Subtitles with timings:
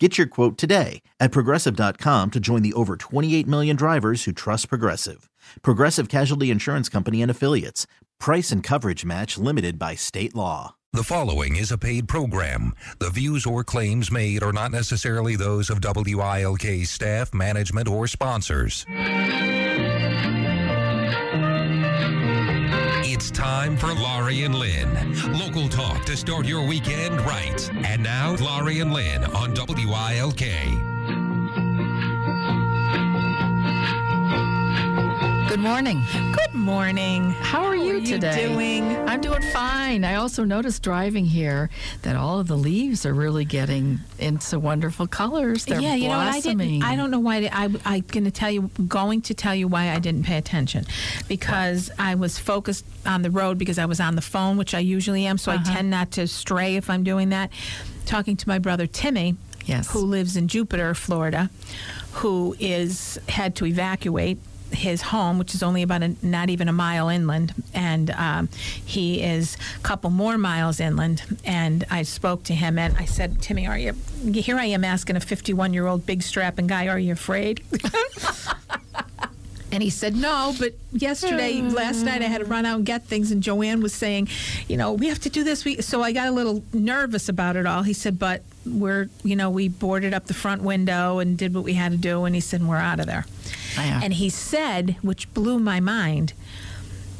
[0.00, 4.68] Get your quote today at progressive.com to join the over 28 million drivers who trust
[4.68, 5.30] Progressive.
[5.62, 7.86] Progressive Casualty Insurance Company and Affiliates.
[8.18, 10.74] Price and coverage match limited by state law.
[10.92, 12.74] The following is a paid program.
[12.98, 18.84] The views or claims made are not necessarily those of WILK staff, management, or sponsors.
[23.14, 24.90] It's time for Laurie and Lynn.
[25.38, 27.70] Local talk to start your weekend right.
[27.84, 30.93] And now, Laurie and Lynn on WILK.
[35.54, 36.02] Good morning.
[36.32, 37.30] Good morning.
[37.30, 38.48] How are you today?
[38.48, 38.96] doing?
[39.08, 40.02] I'm doing fine.
[40.04, 41.70] I also noticed driving here
[42.02, 45.64] that all of the leaves are really getting into wonderful colors.
[45.64, 46.26] They're yeah, you know what?
[46.26, 46.80] I blossoming.
[46.80, 46.82] didn't.
[46.82, 47.48] I don't know why.
[47.52, 48.68] I, I'm going to tell you.
[48.88, 50.86] Going to tell you why I didn't pay attention,
[51.28, 54.80] because I was focused on the road because I was on the phone, which I
[54.80, 55.38] usually am.
[55.38, 55.62] So Uh-huh.
[55.70, 57.50] I tend not to stray if I'm doing that.
[58.06, 59.36] Talking to my brother Timmy,
[59.66, 59.88] Yes.
[59.92, 61.48] who lives in Jupiter, Florida,
[62.14, 64.38] who is had to evacuate
[64.74, 68.48] his home, which is only about a, not even a mile inland, and um,
[68.84, 71.22] he is a couple more miles inland.
[71.44, 73.94] And I spoke to him, and I said, "Timmy, are you?"
[74.32, 77.62] Here I am asking a 51 year old big strapping guy, "Are you afraid?"
[79.74, 83.06] And he said, no, but yesterday, last night, I had to run out and get
[83.06, 83.32] things.
[83.32, 84.28] And Joanne was saying,
[84.68, 85.64] you know, we have to do this.
[85.64, 87.82] We, so I got a little nervous about it all.
[87.82, 91.64] He said, but we're, you know, we boarded up the front window and did what
[91.64, 92.24] we had to do.
[92.24, 93.26] And he said, we're out of there.
[93.76, 94.00] Yeah.
[94.02, 96.32] And he said, which blew my mind,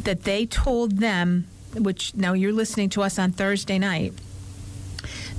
[0.02, 4.12] that they told them, which now you're listening to us on Thursday night,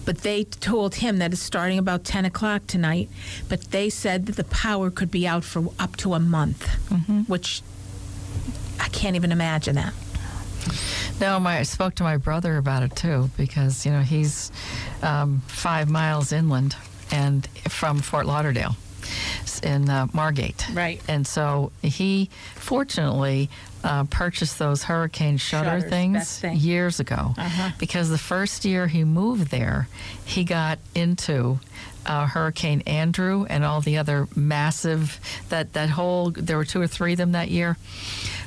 [0.06, 3.10] but they told him that it's starting about 10 o'clock tonight,
[3.50, 7.22] but they said that the power could be out for up to a month, mm-hmm.
[7.22, 7.64] which
[8.80, 9.94] I can't even imagine that.
[11.20, 14.52] No, my, I spoke to my brother about it too because you know he's
[15.02, 16.76] um, five miles inland
[17.12, 18.76] and from Fort Lauderdale
[19.64, 20.66] in uh, Margate.
[20.74, 21.02] Right.
[21.08, 23.50] And so he fortunately
[23.86, 26.58] uh, purchased those hurricane shutter Shutters, things thing.
[26.58, 27.70] years ago Uh-huh.
[27.80, 29.88] because the first year he moved there,
[30.26, 31.60] he got into
[32.08, 35.20] uh, Hurricane Andrew and all the other massive
[35.50, 37.78] that that whole there were two or three of them that year.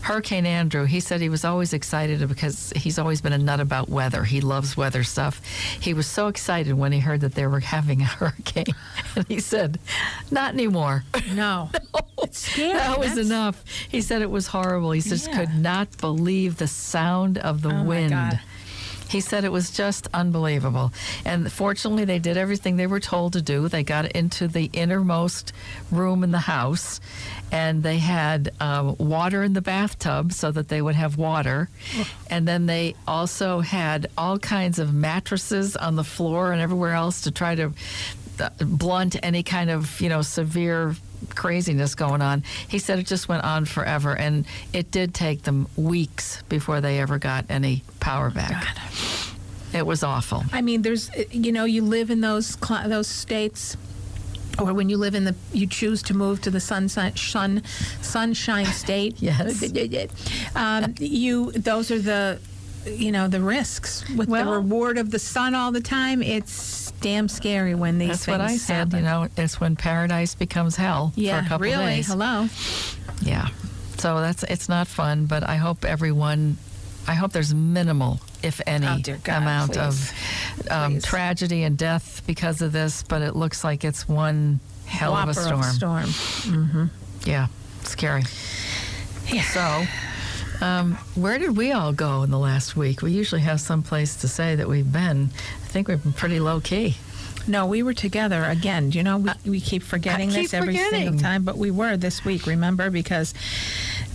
[0.03, 3.89] Hurricane Andrew, he said he was always excited because he's always been a nut about
[3.89, 4.23] weather.
[4.23, 5.41] He loves weather stuff.
[5.81, 8.67] He was so excited when he heard that they were having a hurricane.
[9.17, 9.81] And he said,
[10.31, 11.03] Not anymore.
[11.33, 11.71] No.
[12.29, 12.73] It's scary.
[12.75, 13.65] That was That's- enough.
[13.89, 14.93] He said it was horrible.
[14.93, 15.37] He just Yeah.
[15.39, 18.11] could not believe the sound of the Oh, my wind.
[18.11, 18.41] God.
[19.09, 20.93] He said it was just unbelievable.
[21.25, 23.67] And fortunately, they did everything they were told to do.
[23.67, 25.55] They got into the innermost
[25.91, 27.01] room in the house,
[27.51, 31.71] and they had um, water in the bathtub so that they would have water.
[32.29, 37.23] And then they also had all kinds of mattresses on the floor and everywhere else
[37.23, 37.73] to try to
[38.41, 40.95] uh, blunt any kind of you know severe
[41.35, 42.43] craziness going on.
[42.69, 46.99] He said it just went on forever, and it did take them weeks before they
[47.01, 48.77] ever got any power back.
[49.73, 50.45] It was awful.
[50.53, 53.77] I mean, there's, you know, you live in those cl- those states,
[54.59, 57.63] or when you live in the, you choose to move to the sunshine, sun,
[58.01, 59.17] sunshine state.
[59.21, 59.63] Yes.
[60.57, 62.41] Um, you, those are the,
[62.87, 66.23] you know, the risks with the reward of the sun all the time.
[66.23, 66.53] It's
[67.01, 68.75] damn scary when these That's things what I said.
[68.93, 68.99] happen.
[68.99, 71.85] You know, it's when paradise becomes hell yeah, for a couple really.
[71.87, 72.07] days.
[72.09, 72.49] Hello.
[73.23, 73.49] Yeah.
[73.99, 76.57] So that's it's not fun, but I hope everyone.
[77.07, 79.79] I hope there's minimal, if any, Oh, God, amount please.
[79.81, 80.13] of
[80.71, 81.05] um, Please.
[81.05, 83.03] tragedy and death because of this.
[83.03, 86.05] But it looks like it's one hell of a Whopper storm.
[86.05, 86.85] Mm-hmm.
[87.25, 87.47] Yeah,
[87.85, 88.25] scary.
[89.29, 89.43] Yeah.
[89.43, 89.85] So,
[90.61, 93.03] um, where did we all go in the last week?
[93.03, 95.31] We usually have some place to say that we've been.
[95.63, 96.97] I think we've been pretty low key.
[97.47, 98.93] No, we were together again.
[98.93, 101.01] You know, we, we keep forgetting I keep this every forgetting.
[101.01, 102.91] single time, but we were this week, remember?
[102.91, 103.33] Because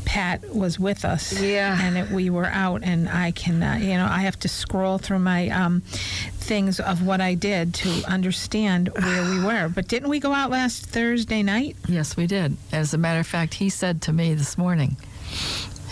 [0.05, 1.41] Pat was with us.
[1.41, 1.77] Yeah.
[1.81, 5.19] And it, we were out, and I cannot, you know, I have to scroll through
[5.19, 9.69] my um, things of what I did to understand where we were.
[9.69, 11.75] But didn't we go out last Thursday night?
[11.87, 12.57] Yes, we did.
[12.71, 14.97] As a matter of fact, he said to me this morning,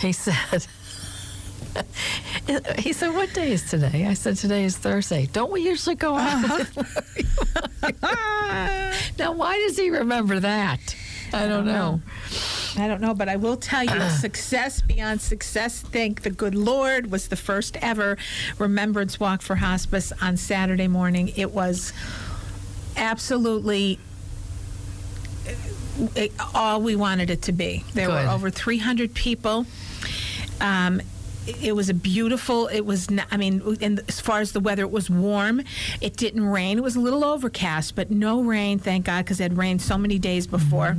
[0.02, 0.66] he said,
[2.80, 4.08] he said, what day is today?
[4.08, 5.28] I said, today is Thursday.
[5.28, 6.44] Don't we usually go out?
[6.44, 7.84] Uh-huh.
[9.20, 10.96] now, why does he remember that?
[11.34, 12.02] I don't know.
[12.78, 15.82] I don't know, but I will tell you, success beyond success.
[15.82, 18.18] Thank the good Lord was the first ever
[18.58, 21.32] Remembrance Walk for Hospice on Saturday morning.
[21.36, 21.94] It was
[22.98, 24.00] absolutely
[26.16, 27.84] it, all we wanted it to be.
[27.94, 28.26] There Good.
[28.26, 29.66] were over 300 people.
[30.62, 31.02] Um,
[31.48, 32.68] it was a beautiful.
[32.68, 33.08] It was.
[33.32, 35.64] I mean, and as far as the weather, it was warm.
[36.00, 36.78] It didn't rain.
[36.78, 38.78] It was a little overcast, but no rain.
[38.80, 40.98] Thank God, because it had rained so many days before.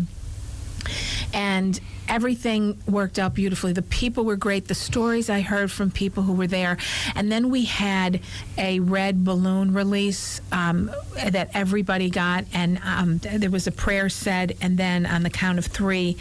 [1.32, 3.72] And everything worked out beautifully.
[3.72, 4.68] The people were great.
[4.68, 6.76] The stories I heard from people who were there,
[7.14, 8.20] and then we had
[8.58, 14.56] a red balloon release um, that everybody got, and um, there was a prayer said,
[14.60, 16.16] and then on the count of three,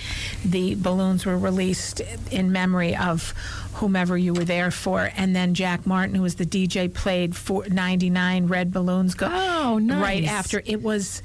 [0.45, 3.33] the balloons were released in memory of
[3.73, 5.11] whomever you were there for.
[5.15, 9.13] And then Jack Martin, who was the DJ, played for 99 red balloons.
[9.15, 11.21] Go Oh, right after it was.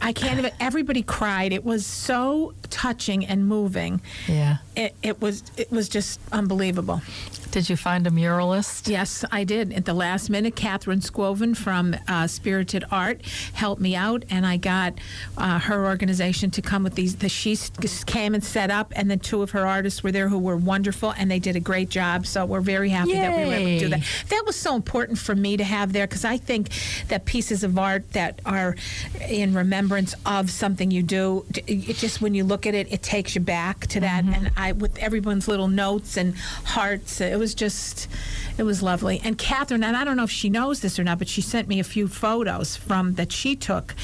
[0.00, 0.52] I can't even.
[0.58, 1.52] Everybody cried.
[1.52, 4.00] It was so touching and moving.
[4.28, 4.58] Yeah.
[4.74, 5.42] It, it was.
[5.56, 7.00] It was just unbelievable.
[7.50, 8.88] Did you find a muralist?
[8.88, 9.72] Yes, I did.
[9.72, 13.24] At the last minute, Catherine Squoven from uh, Spirited Art
[13.54, 14.94] helped me out, and I got
[15.38, 17.16] uh, her organization to come with these.
[17.16, 17.56] The, she
[18.04, 21.14] came and set up, and then two of her artists were there who were wonderful,
[21.16, 22.26] and they did a great job.
[22.26, 24.02] So we're very happy that we were able to do that.
[24.28, 26.68] That was so important for me to have there because I think
[27.08, 28.76] that pieces of art that are
[29.28, 33.34] in remembrance of something you do, it just when you look at it, it takes
[33.34, 34.24] you back to that.
[34.24, 38.08] And I, with everyone's little notes and hearts, it was just,
[38.56, 39.20] it was lovely.
[39.22, 41.68] And Catherine, and I don't know if she knows this or not, but she sent
[41.68, 43.94] me a few photos from that she took.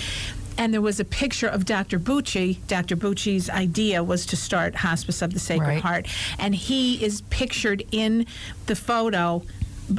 [0.59, 1.99] And there was a picture of Dr.
[1.99, 2.59] Bucci.
[2.67, 2.97] Dr.
[2.97, 5.81] Bucci's idea was to start Hospice of the Sacred Right.
[5.81, 6.09] Heart,
[6.39, 8.27] and he is pictured in
[8.67, 9.43] the photo.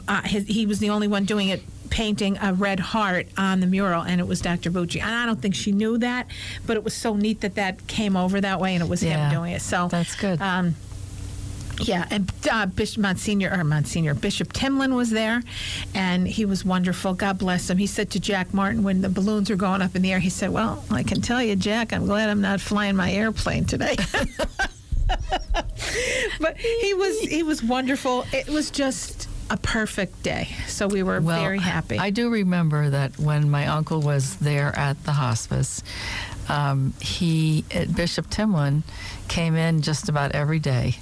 [0.07, 1.63] Uh, his, he was the only one doing it,
[1.93, 4.71] painting a red heart on the mural, and it was Dr.
[4.71, 4.99] Bucci.
[4.99, 6.25] And I don't think she knew that,
[6.65, 9.29] but it was so neat that that came over that way, and it was Yeah,
[9.29, 9.61] him doing it.
[9.61, 10.41] So that's good.
[10.41, 10.73] Um,
[11.79, 15.43] yeah, and uh, Bishop Monsignor or Monsignor Bishop Timlin was there,
[15.93, 17.13] and he was wonderful.
[17.13, 17.77] God bless him.
[17.77, 20.31] He said to Jack Martin when the balloons were going up in the air, he
[20.31, 23.95] said, "Well, I can tell you, Jack, I'm glad I'm not flying my airplane today."
[26.39, 28.25] but he was he was wonderful.
[28.33, 30.47] It was just a perfect day.
[30.67, 31.99] So we were Well, very happy.
[31.99, 35.83] I do remember that when my uncle was there at the hospice,
[36.49, 38.81] um, he uh, Bishop Timlin
[39.27, 40.95] came in just about every day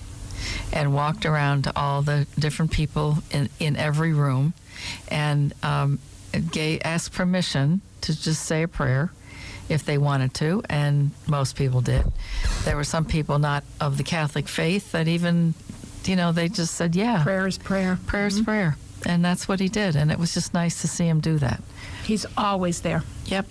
[0.74, 4.54] and walked around to all the different people in, in every room
[5.08, 6.00] and um,
[6.52, 9.12] gave, asked permission to just say a prayer
[9.70, 12.04] if they wanted to, and most people did.
[12.66, 15.54] There were some people not of the Catholic faith that even,
[16.08, 18.00] you know, they just said, yeah, prayer is prayer.
[18.08, 18.46] prayer's mm-hmm.
[18.46, 18.78] prayer.
[19.06, 19.96] And that's what he did.
[19.96, 21.64] And it was just nice to see him do that.
[22.04, 23.04] He's always there.
[23.26, 23.48] Yep.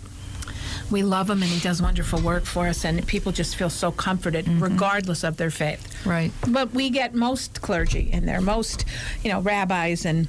[0.91, 3.93] We love him, and he does wonderful work for us, and people just feel so
[3.93, 4.63] comforted, mm-hmm.
[4.63, 6.05] regardless of their faith.
[6.05, 6.33] Right.
[6.49, 8.85] But we get most clergy in there, most,
[9.23, 10.29] you know, rabbis and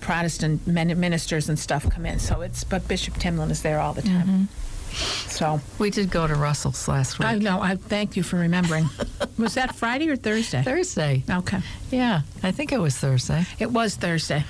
[0.00, 2.18] Protestant ministers and stuff come in.
[2.18, 4.26] So it's, but Bishop Timlin is there all the time.
[4.26, 4.44] Mm-hmm.
[4.92, 7.26] So We did go to Russell's last week.
[7.28, 7.60] I know.
[7.60, 8.88] I thank you for remembering.
[9.38, 10.62] was that Friday or Thursday?
[10.62, 11.24] Thursday.
[11.28, 11.60] Okay,
[11.90, 13.46] Yeah, I think it was Thursday.
[13.58, 14.44] it was Thursday.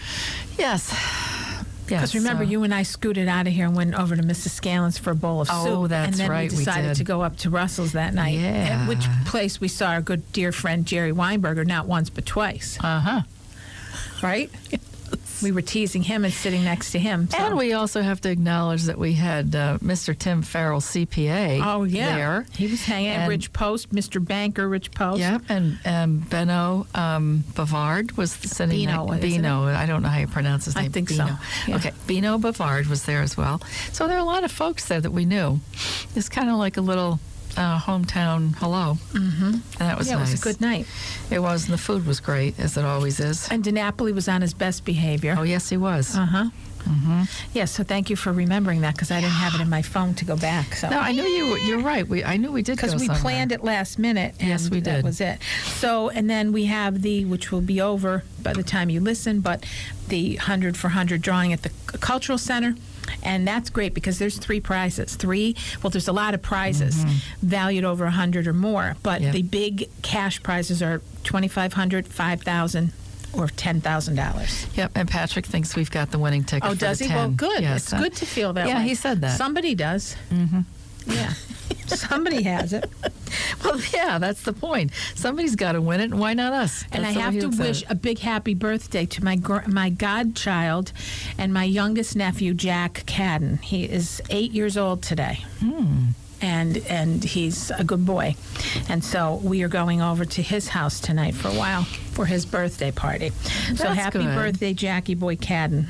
[0.58, 0.88] Yes.
[1.86, 2.22] Because Yes.
[2.22, 4.50] remember, so- you and I scooted out of here and went over to Mrs.
[4.50, 5.90] Scanlon's for a bowl of Oh, soup.
[5.90, 6.96] that's and then right, we we decided did.
[6.98, 8.38] to go up to Russell's that night.
[8.38, 8.80] Yeah.
[8.82, 12.78] At which place we saw our good dear friend Jerry Weinberger not once but twice.
[12.82, 13.22] Uh-huh.
[14.22, 14.50] right?
[15.42, 17.28] We were teasing him and sitting next to him.
[17.28, 20.16] so- And we also have to acknowledge that we had uh, Mr.
[20.16, 22.46] Tim Farrell, CPA, oh yeah, there.
[22.56, 24.24] he was hanging at And- Rich Post, Mr.
[24.24, 25.20] Banker, Rich Post.
[25.20, 29.22] Yep, and um, Benno um, Bavard was sitting Bino, next.
[29.22, 30.84] Bino, I don't know how you pronounce his name.
[30.86, 31.26] I think so,
[31.66, 31.76] yeah.
[31.76, 33.60] Okay, Bino Bavard was there as well.
[33.92, 35.60] So there are a lot of folks there that we knew.
[36.14, 37.18] It's kind of like a little
[37.56, 38.98] uh, hometown hello.
[39.12, 39.44] Mm-hmm.
[39.44, 40.28] And that was yeah, nice.
[40.28, 40.86] it was a good night.
[41.30, 43.48] It was, and the food was great, as it always is.
[43.50, 45.34] And DiNapoli was on his best behavior.
[45.38, 46.16] Oh, yes, he was.
[46.16, 46.50] Uh huh.
[47.54, 50.14] Yeah, so thank you for remembering that because I didn't have it in my phone
[50.14, 50.74] to go back.
[50.74, 51.56] So no, I knew you.
[51.58, 52.06] You're right.
[52.06, 53.20] We, I knew we did because we somewhere.
[53.20, 54.34] planned it last minute.
[54.40, 54.96] And Yes, we did.
[54.96, 55.38] That was it.
[55.64, 59.40] So, and then we have the, which will be over by the time you listen,
[59.40, 59.64] but
[60.08, 62.74] the hundred for hundred drawing at the cultural center.
[63.22, 65.16] And that's great because there's three prizes.
[65.16, 66.96] Three, well, there's a lot of prizes
[67.42, 69.24] valued over a hundred or more, but Mm-hmm.
[69.24, 69.32] Yep.
[69.34, 72.92] the big cash prizes are twenty five hundred, five thousand,
[73.32, 74.66] or ten thousand dollars.
[74.74, 76.68] Yep, and Patrick thinks we've got the winning ticket.
[76.68, 77.06] Oh, does he?
[77.08, 77.16] 10.
[77.16, 77.60] Well, good.
[77.60, 78.88] Yes, it's uh, good to feel that yeah, way.
[78.88, 79.36] he said that.
[79.36, 80.16] Somebody does.
[80.30, 80.60] Mm-hmm.
[81.06, 81.32] Yeah.
[81.96, 82.90] Somebody has it.
[83.64, 84.90] Well, yeah, that's the point.
[85.14, 86.84] Somebody's got to win it, and why not us?
[86.92, 90.92] And I That's have to wish a big happy birthday to my gr- my godchild
[91.38, 93.60] and my youngest nephew, Jack Cadden.
[93.62, 95.44] He is eight years old today.
[95.60, 96.08] Hmm.
[96.40, 98.34] and and he's a good boy.
[98.88, 102.44] And so we are going over to his house tonight for a while for his
[102.44, 103.30] birthday party.
[103.76, 104.34] so happy good.
[104.34, 105.86] birthday, Jackie Boy Cadden.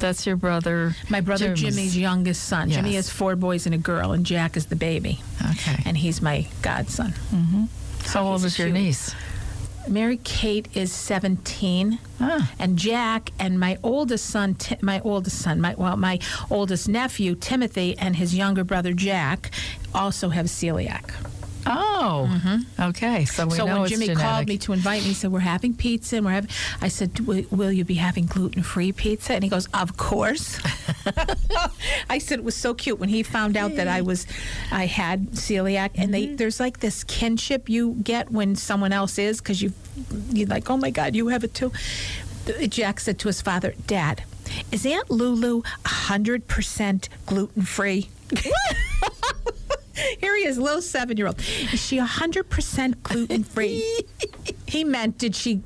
[0.00, 0.96] That's your brother.
[1.08, 1.76] My brother Jim's.
[1.76, 2.70] Jimmy's youngest son.
[2.70, 5.20] Jimmy has four boys and a girl, and Jack is the baby.
[5.52, 5.82] Okay.
[5.84, 7.12] And he's my godson.
[8.06, 8.74] How old is your cute.
[8.80, 9.14] niece?
[9.88, 11.98] Mary Kate is 17.
[12.20, 12.50] Ah.
[12.58, 16.18] And Jack and my oldest son, Ti- my oldest son, my well, my
[16.50, 19.50] oldest nephew Timothy and his younger brother Jack,
[19.94, 21.12] also have celiac.
[21.66, 23.24] Oh, okay.
[23.24, 23.56] So we Mm-hmm.
[23.58, 24.22] so know when Jimmy genetic.
[24.28, 26.50] called me to invite me, he said, "We're having pizza, and we're having."
[26.80, 30.58] I said, "Will you be having gluten-free pizza?" And he goes, "Of course."
[32.10, 34.26] I said it was so cute when he found out that I was,
[34.72, 36.12] I had celiac, and Mm-hmm.
[36.12, 39.72] they there's like this kinship you get when someone else is because you,
[40.32, 41.72] you're like, "Oh my God, you have it too."
[42.68, 44.22] Jack said to his father, "Dad,
[44.72, 48.08] is Aunt Lulu hundred percent gluten-free?"
[50.20, 51.38] Here he is, little seven year old.
[51.72, 53.84] Is she 100% gluten free?
[54.66, 55.56] he meant, did she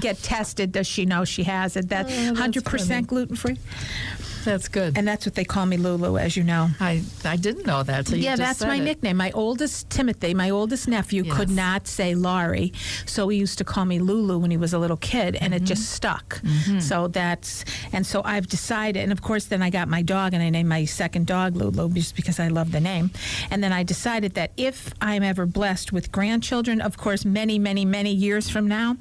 [0.00, 0.72] get tested?
[0.72, 1.84] Does she know she has it?
[1.86, 3.58] Oh, that's Oh, 100% gluten free?
[4.48, 4.96] That's good.
[4.98, 6.68] And that's what they call me Lulu, as you know.
[6.80, 8.08] I I didn't know that.
[8.10, 8.80] Yeah, that's my it.
[8.82, 9.16] nickname.
[9.16, 12.72] My oldest Timothy, my oldest nephew, could not say Laurie,
[13.06, 15.58] so he used to call me Lulu when he was a little kid, and it
[15.58, 15.74] Mm-hmm.
[15.74, 16.40] just stuck.
[16.80, 20.42] So that's and so I've decided, and of course, then I got my dog, and
[20.42, 23.10] I named my second dog Lulu just because I love the name.
[23.50, 27.84] And then I decided that if I'm ever blessed with grandchildren, of course, many, many,
[27.84, 28.96] many years from now,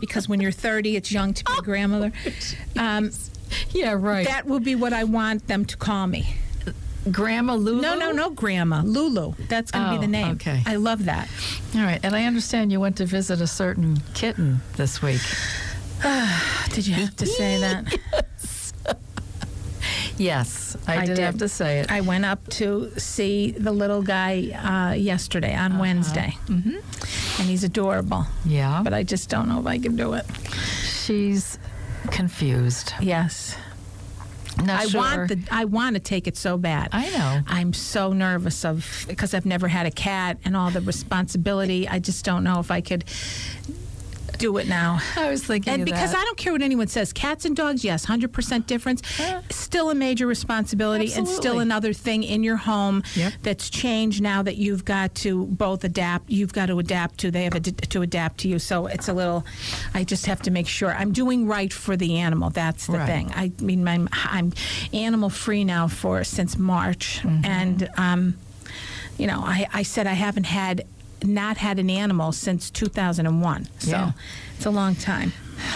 [0.00, 2.12] because when you're 30, it's young to be a grandmother.
[2.78, 3.10] Um,
[3.72, 4.26] Yeah, right.
[4.26, 6.36] that will be what I want them to call me.
[7.10, 7.80] Grandma Lulu.
[7.82, 8.82] No, no, no, Grandma.
[8.82, 9.34] Lulu.
[9.48, 10.32] That's going to Oh, be the name.
[10.34, 10.62] okay.
[10.66, 11.28] I love that.
[11.74, 15.20] All right, and I understand you went to visit a certain kitten this week.
[16.70, 17.92] Did you have to say that?
[20.18, 21.24] Yes, I, I did, did.
[21.24, 21.90] have to say it.
[21.90, 26.36] I went up to see the little guy uh, yesterday on Wednesday.
[26.46, 27.40] Mm-hmm.
[27.40, 28.26] And he's adorable.
[28.44, 30.24] yeah, But I just don't know if I can do it.
[30.84, 31.58] she's
[32.12, 32.92] confused.
[33.00, 33.56] Yes.
[34.58, 35.00] Not I sure.
[35.00, 36.90] want the I want to take it so bad.
[36.92, 37.40] I know.
[37.46, 41.88] I'm so nervous of because I've never had a cat and all the responsibility.
[41.88, 43.04] I just don't know if I could
[44.42, 44.98] do it now.
[45.16, 46.18] I was thinking And because that.
[46.20, 49.00] I don't care what anyone says, cats and dogs, yes, 100% difference.
[49.50, 53.32] Still a major responsibility and still another thing in your home Yep.
[53.42, 56.28] that's changed now that you've got to both adapt.
[56.28, 58.58] You've got to adapt to, they have ad- to adapt to you.
[58.58, 59.44] So it's a little,
[59.94, 62.50] I just have to make sure I'm doing right for the animal.
[62.50, 63.06] That's the Right.
[63.06, 63.32] thing.
[63.36, 64.52] I mean, I'm, I'm
[64.92, 67.20] animal free now for since March.
[67.24, 68.36] And, um,
[69.18, 70.84] you know, I, I said I haven't had
[71.24, 73.68] not had an animal since 2001.
[73.78, 74.12] So Yeah.
[74.56, 75.32] it's a long time.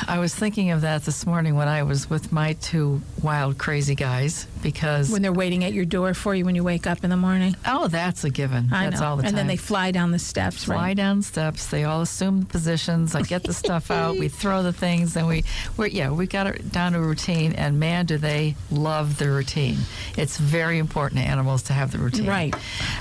[0.09, 3.95] I was thinking of that this morning when I was with my two wild, crazy
[3.95, 7.11] guys because When they're waiting at your door for you when you wake up in
[7.11, 7.57] the morning.
[7.66, 8.73] oh, that's a given.
[8.73, 9.07] I that's know.
[9.09, 9.28] all the time.
[9.31, 10.97] and then they fly down the steps, fly right?
[10.97, 11.66] down steps.
[11.66, 13.14] They all assume the positions.
[13.14, 14.19] I get the stuff out.
[14.19, 15.45] We throw the things, and we,
[15.76, 17.52] we're, yeah, we got it down to a routine.
[17.52, 19.78] And man, do they love the routine!
[20.16, 22.26] It's very important to animals to have the routine.
[22.26, 22.55] Right.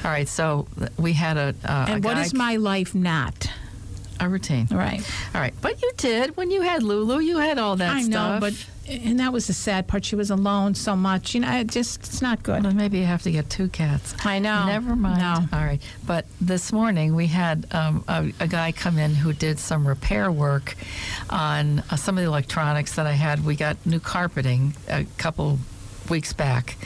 [0.04, 0.28] All right.
[0.28, 3.50] So we had a uh, And a what is my life not?
[4.20, 4.68] A routine?
[4.72, 5.02] Right.
[5.34, 5.54] All right.
[5.62, 7.20] But you did when you had Lulu.
[7.20, 8.54] You had all that I know, but
[8.88, 10.06] and that was the sad part.
[10.06, 11.34] She was alone so much.
[11.34, 12.64] You know, it just it's not good.
[12.64, 14.14] Well, maybe you have to get two cats.
[14.24, 14.66] I know.
[14.66, 15.20] Never mind.
[15.20, 15.58] No.
[15.58, 15.82] All right.
[16.06, 20.32] But this morning we had um, a, a guy come in who did some repair
[20.32, 20.76] work
[21.30, 23.44] on uh, some of the electronics that I had.
[23.46, 25.60] We got new carpeting a couple
[26.10, 26.78] weeks back.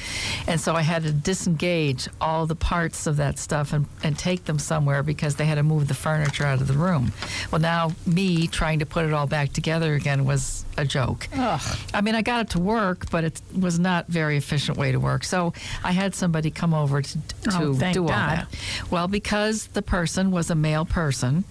[0.47, 4.45] And so I had to disengage all the parts of that stuff and, and take
[4.45, 7.11] them somewhere because they had to move the furniture out of the room.
[7.51, 11.27] Well, now me trying to put it all back together again was a joke.
[11.35, 14.91] I mean, I got it to work, but it was not a very efficient way
[14.91, 15.23] to work.
[15.23, 18.29] So I had somebody come over to, oh, to Oh, thank do all God.
[18.47, 18.55] that.
[18.89, 21.43] Well, because the person was a male person,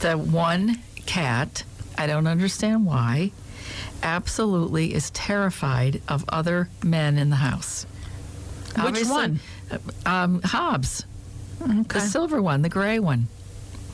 [0.00, 1.64] the one cat,
[1.96, 3.32] I don't understand why,
[4.02, 7.86] absolutely is terrified of other men in the house.
[8.74, 9.40] Which Obviously- one?
[10.06, 11.04] Um, Hobbs,
[11.62, 11.82] Okay.
[11.88, 13.28] the silver one, the gray one.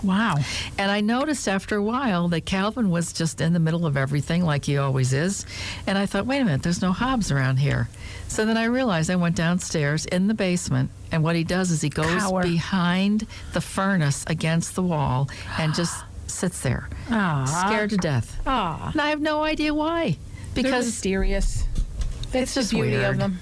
[0.02, 0.36] Wow.
[0.78, 4.44] And I noticed after a while that Calvin was just in the middle of everything,
[4.44, 5.44] like he always is.
[5.88, 7.88] And I thought, wait a minute, there's no Hobbs around here.
[8.28, 11.80] So then I realized I went downstairs in the basement, and what he does is
[11.80, 12.42] he goes Cower.
[12.44, 15.96] behind the furnace against the wall and just
[16.30, 17.44] sits there, Aw.
[17.66, 18.40] scared to death.
[18.46, 18.90] Aw.
[18.92, 20.16] And I have no idea why.
[20.54, 21.64] They're Because, mysterious.
[22.32, 23.04] That's It's the beauty weird.
[23.10, 23.38] of them.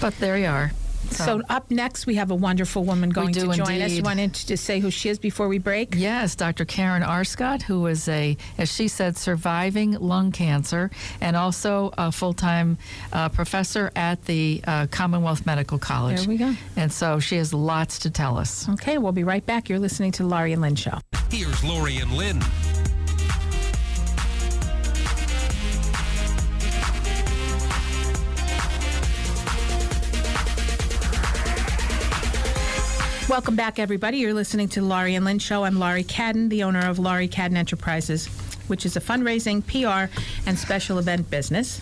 [0.00, 0.72] but there you are.
[1.10, 3.68] So up next, we have a wonderful woman going to join us.
[3.92, 4.04] indeed.
[4.04, 5.94] Wanted to say who she is before we break.
[5.94, 6.64] Yes, Dr.
[6.64, 10.90] Karen Arscott, who is a, as she said, surviving lung cancer
[11.20, 12.78] and also a full time
[13.12, 16.20] uh, professor at the uh, Commonwealth Medical College.
[16.20, 16.54] There we go.
[16.74, 18.66] And so she has lots to tell us.
[18.70, 19.68] Okay, we'll be right back.
[19.68, 20.98] You're listening to Laurie and Lynn Show.
[21.34, 22.38] Here's Laurie and Lynn.
[33.28, 34.18] Welcome back, everybody.
[34.18, 35.64] You're listening to the Laurie and Lynn Show.
[35.64, 38.28] I'm Laurie Cadden, the owner of Laurie Cadden Enterprises,
[38.68, 40.16] which is a fundraising, PR,
[40.48, 41.80] and special event business.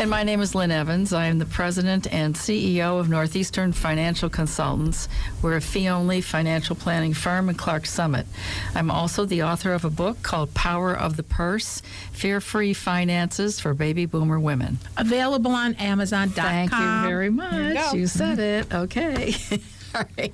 [0.00, 1.12] And my name is Lynn Evans.
[1.12, 5.10] I am the president and CEO of Northeastern Financial Consultants.
[5.42, 8.26] We're a fee only financial planning firm in Clark Summit.
[8.74, 13.60] I'm also the author of a book called Power of the Purse Fear Free Finances
[13.60, 14.78] for Baby Boomer Women.
[14.96, 16.32] Available on Amazon.com.
[16.32, 17.92] Thank you very There you much.
[17.92, 18.72] You said it.
[18.72, 19.34] Okay.
[19.94, 20.32] All right.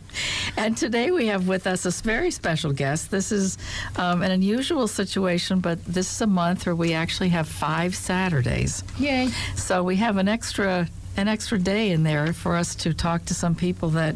[0.57, 3.11] And today we have with us a very special guest.
[3.11, 3.57] This is
[3.97, 8.85] um, an unusual situation, but this is a month where we actually have five Saturdays.
[8.99, 9.29] Yay.
[9.55, 13.33] So we have an extra an extra day in there for us to talk to
[13.33, 14.15] some people that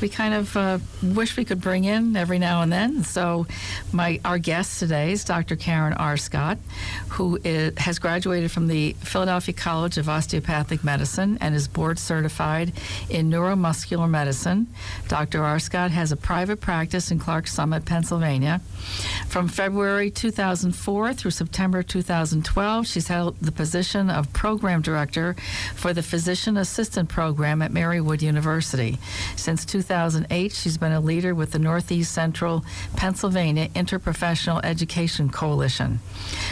[0.00, 3.04] we kind of uh, wish we could bring in every now and then.
[3.04, 3.46] So
[3.92, 5.56] my our guest today is Dr.
[5.56, 6.58] Karen Arscott,
[7.10, 12.72] who is, has graduated from the Philadelphia College of Osteopathic Medicine and is board certified
[13.08, 14.66] in neuromuscular medicine.
[15.08, 15.40] Dr.
[15.40, 18.60] Arscott has a private practice in Clark Summit, Pennsylvania.
[19.28, 25.34] From February 2004 through September 2012, she's held the position of program director
[25.74, 28.98] for the Physician Assistant Program at Marywood University.
[29.36, 32.64] Since 2008, she's been a leader with the Northeast Central
[32.96, 36.00] Pennsylvania Interprofessional Education Coalition,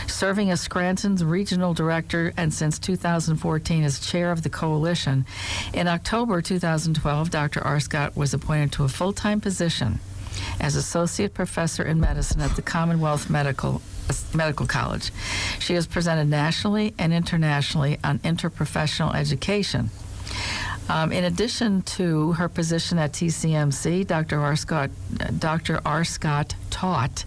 [0.06, 5.26] serving as Scranton's regional director and since 2014 as chair of the coalition.
[5.72, 7.60] In October 2012, Dr.
[7.60, 9.98] Arscott was appointed to a full time position
[10.60, 13.82] as associate professor in medicine at the Commonwealth Medical
[14.32, 15.10] Medical College.
[15.58, 19.90] She has presented nationally and internationally on interprofessional education.
[20.88, 24.38] Um, in addition to her position at TCMC, Dr.
[24.38, 24.90] Arscott,
[25.38, 25.78] Dr.
[25.78, 27.24] Arscott taught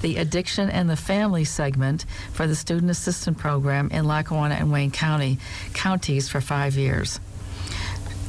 [0.00, 4.92] the addiction and the family segment for the Student Assistant Program in Lackawanna and Wayne
[4.92, 5.38] County
[5.74, 7.18] counties for five years.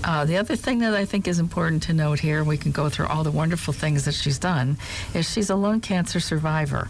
[0.03, 2.89] Uh, the other thing that I think is important to note here, we can go
[2.89, 4.77] through all the wonderful things that she's done,
[5.13, 6.89] is she's a lung cancer survivor.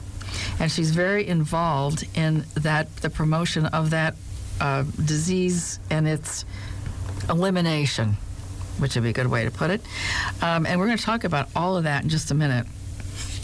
[0.60, 4.16] And she's very involved in that the promotion of that
[4.62, 6.46] uh, disease and its
[7.32, 8.18] elimination,
[8.78, 9.82] which would be a good way to put it.
[10.42, 12.68] Um, and we're going to talk about all of that in just a minute.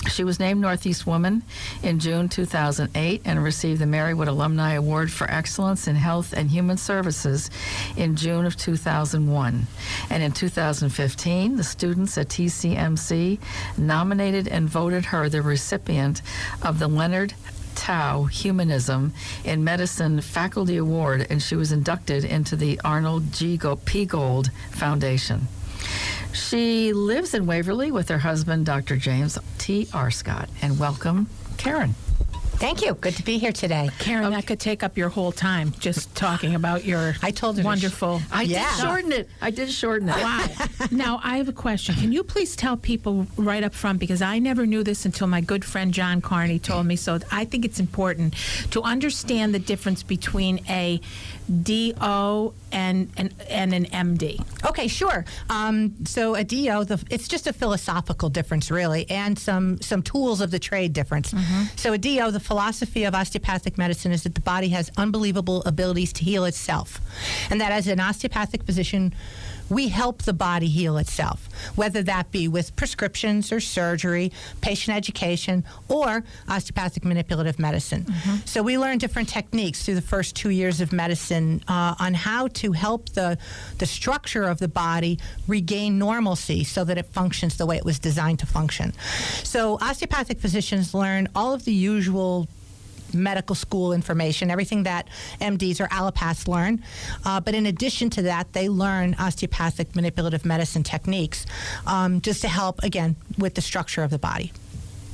[0.09, 1.43] She was named Northeast Woman
[1.83, 6.77] in June 2008 and received the Marywood Alumni Award for Excellence in Health and Human
[6.77, 7.49] Services
[7.97, 9.67] in June of 2001.
[10.09, 13.39] And in 2015, the students at TCMC
[13.77, 16.21] nominated and voted her the recipient
[16.61, 17.33] of the Leonard
[17.77, 19.13] Tow Humanism
[19.45, 23.57] in Medicine Faculty Award, and she was inducted into the Arnold G.
[23.85, 24.05] P.
[24.05, 25.47] Gold Foundation.
[26.33, 28.97] She lives in Waverly with her husband, Dr.
[28.97, 29.85] James T.
[29.93, 30.49] Arscott.
[30.61, 31.95] And welcome, Karen.
[32.59, 32.95] Thank you.
[32.95, 33.89] Good to be here today.
[33.99, 37.61] Karen, that could take up your whole time just talking about your I told to
[37.61, 38.19] sh- wonderful.
[38.31, 38.67] I Yeah.
[38.75, 39.29] did shorten it.
[39.41, 40.15] I did shorten it.
[40.15, 40.47] Wow.
[40.91, 41.93] now, I have a question.
[41.95, 45.39] Can you please tell people right up front, because I never knew this until my
[45.39, 48.33] good friend John Carney told me, so I think it's important
[48.71, 50.99] to understand the difference between a
[51.63, 54.43] DO and, and, and an MD.
[54.65, 55.25] Okay, sure.
[55.49, 60.41] Um, so a DO, the, it's just a philosophical difference, really, and some some tools
[60.41, 61.33] of the trade difference.
[61.75, 66.11] So a DO, the philosophy of osteopathic medicine is that the body has unbelievable abilities
[66.13, 66.99] to heal itself,
[67.49, 69.13] and that as an osteopathic physician.
[69.69, 75.63] We help the body heal itself, whether that be with prescriptions or surgery, patient education,
[75.89, 78.05] or osteopathic manipulative medicine.
[78.45, 82.47] So we learn different techniques through the first two years of medicine uh, on how
[82.47, 83.37] to help the
[83.77, 87.99] the structure of the body regain normalcy so that it functions the way it was
[87.99, 88.93] designed to function.
[89.43, 92.47] So osteopathic physicians learn all of the usual
[93.13, 95.07] medical school information, everything that
[95.41, 96.83] MDs or allopaths learn.
[97.25, 101.45] Uh, but in addition to that, they learn osteopathic manipulative medicine techniques
[101.85, 104.51] um, just to help, again, with the structure of the body.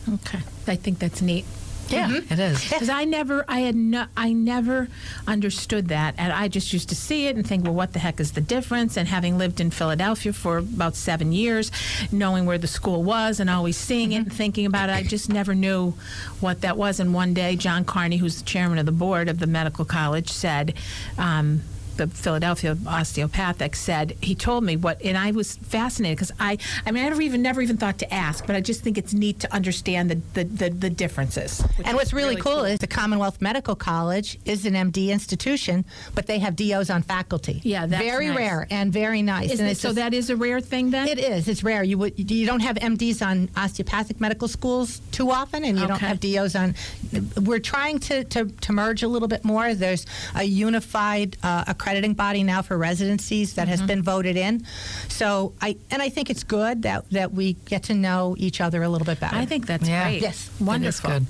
[0.10, 0.40] Okay.
[0.68, 1.46] I think that's neat.
[1.90, 2.64] Yeah, it is.
[2.70, 4.88] Because I never, I had no, I never
[5.28, 8.20] understood that, and I just used to see it and think, well, what the heck
[8.20, 8.98] is the difference?
[8.98, 11.72] And having lived in Philadelphia for about seven years,
[12.12, 15.30] knowing where the school was and always seeing it and thinking about it, I just
[15.30, 15.94] never knew
[16.40, 17.00] what that was.
[17.00, 20.30] And one day, John Carney, who's the chairman of the board of the medical college,
[20.30, 20.74] said.
[21.18, 21.62] Um,
[21.98, 26.92] the Philadelphia osteopathic said he told me what, and I was fascinated because I, I
[26.92, 29.40] mean, I never even never even thought to ask, but I just think it's neat
[29.42, 31.64] to understand the the, the, the differences.
[31.84, 36.28] And what's is really, cool, is the Commonwealth Medical College is an MD institution, but
[36.28, 37.62] they have DOs on faculty.
[37.64, 38.38] Yeah, that's very nice.
[38.38, 39.52] rare and very nice.
[39.60, 41.08] And it, so just- that is a rare thing then.
[41.08, 41.48] It is.
[41.48, 41.84] It's rare.
[41.84, 46.00] You would you don't have MDs on osteopathic medical schools too often, and you don't
[46.00, 46.76] have DOs on.
[47.42, 49.74] We're trying to, to, to merge a little bit more.
[49.74, 53.88] There's a unified uh, accrediting body now for residencies that has Mm-hmm.
[53.88, 54.66] been voted in.
[55.10, 58.82] So I and I think it's good that that we get to know each other
[58.84, 59.36] a little bit better.
[59.36, 60.04] I think that's Yeah.
[60.04, 60.22] great.
[60.22, 60.46] Yes.
[60.48, 61.10] That is wonderful.
[61.10, 61.26] good.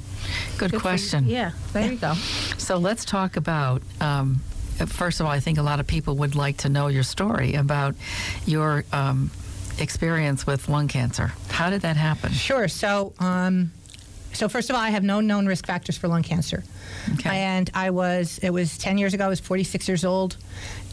[0.59, 1.27] Good, Good question.
[1.27, 2.13] Yeah, there you go.
[2.57, 3.81] So let's talk about.
[3.99, 4.41] Um,
[4.85, 7.55] first of all, I think a lot of people would like to know your story
[7.55, 7.95] about
[8.45, 9.31] your um,
[9.79, 11.33] experience with lung cancer.
[11.49, 12.31] How did that happen?
[12.31, 12.67] Sure.
[12.67, 13.71] So, um,
[14.33, 16.63] so first of all, I have no known risk factors for lung cancer,
[17.15, 17.29] Okay.
[17.29, 19.25] and I was it was ten years ago.
[19.25, 20.37] I was forty six years old,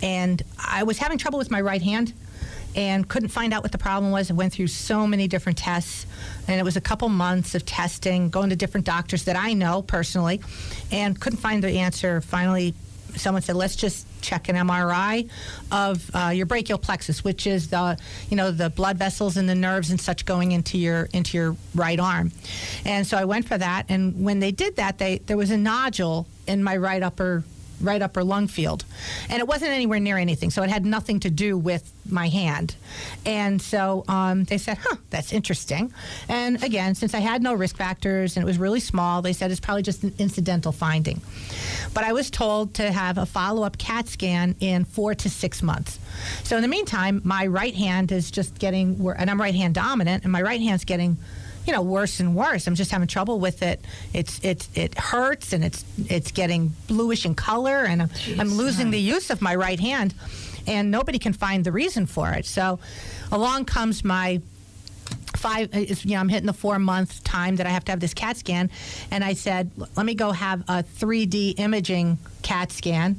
[0.03, 2.13] and I was having trouble with my right hand.
[2.77, 4.31] And couldn't find out what the problem was.
[4.31, 6.07] I went through so many different tests,
[6.47, 9.83] and it was a couple months of testing, going to different doctors that I know
[9.83, 10.41] personally,
[10.93, 12.21] and couldn't find the answer.
[12.21, 12.75] Finally,
[13.17, 15.29] someone said, "Let's just check an MRI
[15.71, 19.55] of uh, your brachial plexus, which is the you know the blood vessels and the
[19.55, 22.33] nerves and such going into your into your right arm."
[22.85, 25.57] And so I went for that, and when they did that, they there was a
[25.57, 27.45] nodule in my right upper
[27.81, 28.85] right upper lung field,
[29.29, 32.75] and it wasn't anywhere near anything, so it had nothing to do with my hand.
[33.25, 35.93] And so um, they said, "Huh, that's interesting."
[36.29, 39.51] And again, since I had no risk factors and it was really small, they said
[39.51, 41.21] it's probably just an incidental finding.
[41.95, 45.63] But I was told to have a follow up CAT scan in four to six
[45.63, 45.99] months.
[46.45, 50.25] So in the meantime, my right hand is just getting, and I'm right hand dominant,
[50.25, 51.19] and my right hand's getting,
[51.67, 52.67] you know, worse and worse.
[52.67, 53.85] I'm just having trouble with it.
[54.13, 58.91] It's it's it hurts and it's it's getting bluish in color, and I'm, I'm losing
[58.91, 60.15] the use of my right hand,
[60.67, 62.47] and nobody can find the reason for it.
[62.47, 62.79] So
[63.31, 64.41] along comes my
[65.37, 67.93] five uh, is you know i'm hitting the four month time that i have to
[67.93, 68.69] have this cat scan
[69.11, 73.19] and i said let me go have a 3d imaging cat scan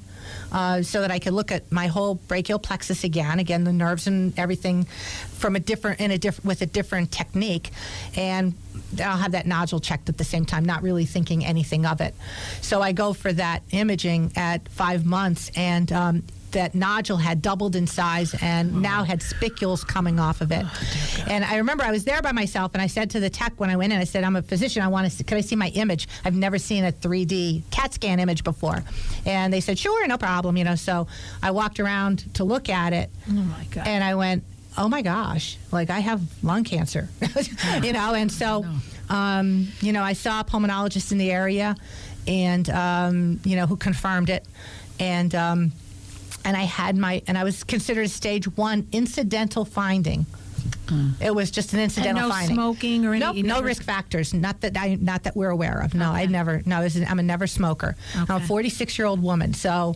[0.52, 4.08] uh, so that I could look at my whole brachial plexus again, again the nerves
[4.08, 7.72] and everything, from a different in a different with a different technique,
[8.16, 8.54] and
[9.04, 12.14] I'll have that nodule checked at the same time, not really thinking anything of it.
[12.62, 17.76] So I go for that imaging at five months, and um, that nodule had doubled
[17.76, 20.66] in size and now had spicules coming off of it.
[21.28, 23.70] and I remember I was there by myself, and I said to the tech when
[23.70, 24.82] I went in, I said, "I'm a physician.
[24.82, 25.10] I want to.
[25.16, 26.08] See, could I see my image?
[26.26, 28.84] I've never seen a 3D CAT scan image before."
[29.26, 31.08] And they said, "Sure, no problem." You know, so
[31.42, 33.88] I walked around to look at it, Oh my God.
[33.88, 34.44] and I went,
[34.78, 35.58] "Oh my gosh!
[35.72, 37.10] Like I have lung cancer,"
[37.84, 38.14] you know.
[38.14, 38.66] And so,
[39.10, 41.76] um, you know, I saw a pulmonologist in the area,
[42.28, 44.46] and um, you know, who confirmed it,
[45.00, 45.34] and.
[45.36, 45.72] Um,
[46.46, 50.26] and I had my and I was considered a stage one incidental finding.
[50.92, 51.22] Mm.
[51.22, 52.56] It was just an incidental no finding.
[52.56, 54.34] smoking or any- Nope, no never- risk factors.
[54.34, 55.94] Not that I not that we're aware of.
[55.94, 56.62] No, I never.
[56.66, 57.96] No, I'm a never smoker.
[58.16, 59.96] I'm a 46 year old woman, so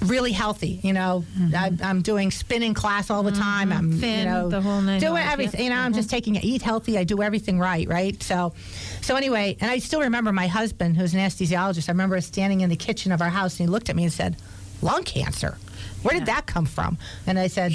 [0.00, 0.80] really healthy.
[0.82, 1.54] You know, mm-hmm.
[1.54, 3.40] I, I'm doing spinning class all the mm-hmm.
[3.40, 3.72] time.
[3.72, 5.60] I'm you know the whole nine doing everything.
[5.60, 5.70] yep.
[5.70, 6.16] You know, I'm just mm-hmm.
[6.16, 6.98] taking it, eat healthy.
[6.98, 8.20] I do everything right, right.
[8.22, 8.54] So,
[9.00, 11.88] so anyway, and I still remember my husband, who's an anesthesiologist.
[11.88, 14.12] I remember standing in the kitchen of our house, and he looked at me and
[14.12, 14.36] said,
[14.82, 15.56] "Lung cancer.
[16.02, 17.74] Where did that come from?" And I said.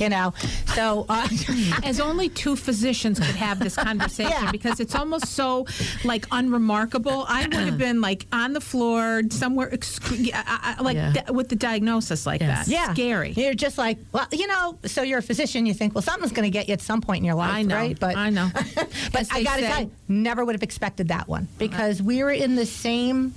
[0.00, 0.32] You know,
[0.76, 1.26] so uh,
[1.82, 4.52] As only two physicians could have this conversation Yeah.
[4.52, 5.66] because it's almost so
[6.04, 7.24] like unremarkable.
[7.28, 11.12] I would have been like on the floor somewhere, excru- I- I- like Yeah.
[11.14, 12.66] th- with the diagnosis like Yes.
[12.66, 12.72] that.
[12.72, 12.92] Yeah.
[12.92, 13.32] scary.
[13.32, 16.46] You're just like, well, you know, so you're a physician, you think, well, something's going
[16.46, 17.74] to get you at some point in your life, I know.
[17.74, 17.98] right?
[17.98, 18.50] But I know.
[18.76, 22.22] but As I got to tell you, never would have expected that one because we
[22.22, 23.34] were in the same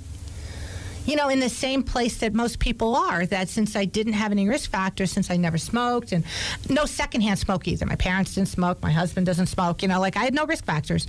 [1.06, 3.26] you know, in the same place that most people are.
[3.26, 6.24] That since I didn't have any risk factors, since I never smoked, and
[6.68, 7.86] no secondhand smoke either.
[7.86, 8.82] My parents didn't smoke.
[8.82, 9.82] My husband doesn't smoke.
[9.82, 11.06] You know, like I had no risk factors.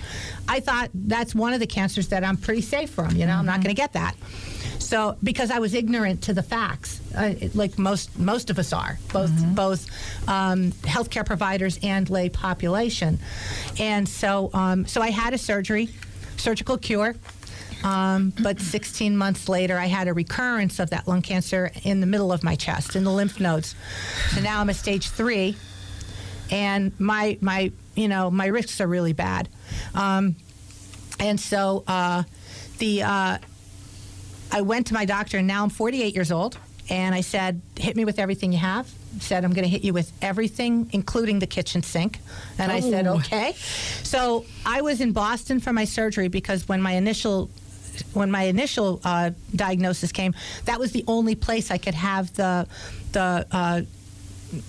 [0.47, 3.15] I thought that's one of the cancers that I'm pretty safe from.
[3.15, 4.15] You know, I'm not going to get that.
[4.79, 8.99] So because I was ignorant to the facts, uh, like most most of us are,
[9.11, 9.87] both both
[10.27, 13.19] um, healthcare providers and lay population,
[13.79, 15.89] and so um, so I had a surgery,
[16.37, 17.15] surgical cure.
[17.83, 22.05] Um, but 16 months later, I had a recurrence of that lung cancer in the
[22.05, 23.75] middle of my chest, in the lymph nodes.
[24.33, 25.55] So now I'm a stage three,
[26.49, 29.49] and my my you know my risks are really bad.
[29.93, 30.35] Um,
[31.19, 32.23] and so uh,
[32.77, 33.37] the uh,
[34.51, 36.57] I went to my doctor, and now I'm 48 years old,
[36.89, 39.93] and I said, "Hit me with everything you have." Said I'm going to hit you
[39.93, 42.19] with everything, including the kitchen sink,
[42.57, 43.15] and I said, Oh.
[43.17, 43.53] "Okay."
[44.03, 47.49] So I was in Boston for my surgery because when my initial
[48.13, 50.33] when my initial uh, diagnosis came,
[50.65, 52.67] that was the only place I could have the
[53.11, 53.81] the uh,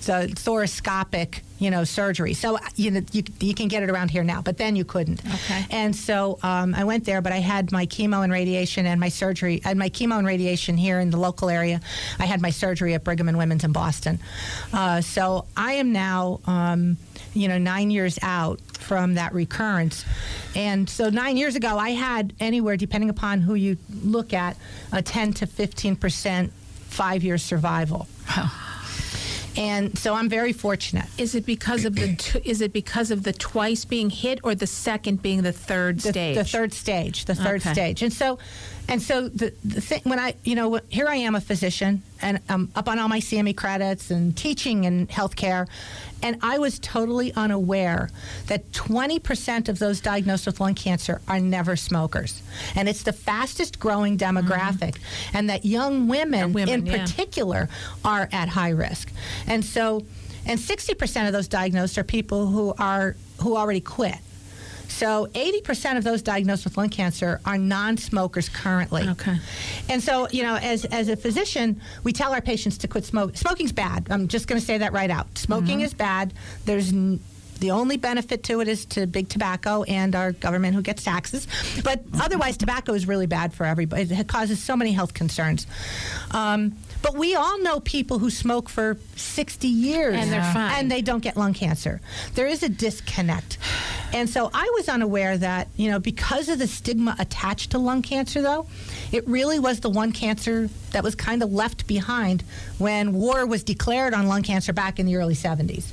[0.07, 2.33] the thoracoscopic, you know, surgery.
[2.35, 5.21] So you know you, you can get it around here now, but then you couldn't.
[5.27, 5.67] Okay.
[5.71, 9.11] And so um, I went there, but I had my chemo and radiation and my
[9.11, 9.61] surgery.
[9.65, 11.81] and my chemo and radiation here in the local area.
[12.19, 14.21] I had my surgery at Brigham and Women's in Boston.
[14.73, 16.97] Uh, so I am now, um,
[17.35, 20.05] you know, nine years out from that recurrence.
[20.55, 24.57] And so nine years ago, I had anywhere, depending upon who you look at,
[24.92, 26.53] a 10 to 15 percent
[26.88, 28.07] five-year survival.
[29.57, 31.07] And so I'm very fortunate.
[31.16, 34.55] Is it because of the t- is it because of the twice being hit or
[34.57, 36.37] the second being the third the, stage?
[36.37, 37.73] the third stage, the third Okay.
[37.73, 38.03] stage.
[38.03, 38.38] And so,
[38.88, 42.40] and so the, the thing when I, you know, here I am a physician and
[42.49, 45.66] I'm up on all my CME credits and teaching in healthcare,
[46.23, 48.11] and I was totally unaware
[48.47, 52.42] that 20% of those diagnosed with lung cancer are never smokers,
[52.75, 54.97] and it's the fastest growing demographic,
[55.33, 56.53] and that young women, Mm-hmm.
[56.53, 57.05] women, in yeah.
[57.05, 57.68] particular
[58.05, 59.11] are at high risk,
[59.47, 60.05] and so.
[60.47, 64.16] And 60% of those diagnosed are people who are who already quit.
[64.88, 69.09] So 80% of those diagnosed with lung cancer are non-smokers currently.
[69.09, 69.37] Okay.
[69.88, 73.35] And so, you know, as, as a physician, we tell our patients to quit smoking.
[73.37, 74.07] Smoking's bad.
[74.11, 75.37] I'm just going to say that right out.
[75.37, 76.33] Smoking is bad.
[76.64, 77.20] There's n-
[77.61, 81.47] the only benefit to it is to big tobacco and our government who gets taxes.
[81.83, 84.03] But otherwise, tobacco is really bad for everybody.
[84.03, 85.66] It causes so many health concerns.
[86.33, 90.73] Um, but we all know people who smoke for 60 years And they're fine.
[90.79, 92.01] and they don't get lung cancer.
[92.35, 93.59] There is a disconnect.
[94.14, 98.01] And so I was unaware that, you know, because of the stigma attached to lung
[98.01, 98.67] cancer, though,
[99.12, 102.43] it really was the one cancer that was kind of left behind
[102.79, 105.85] when war was declared on lung cancer back in the early 70s.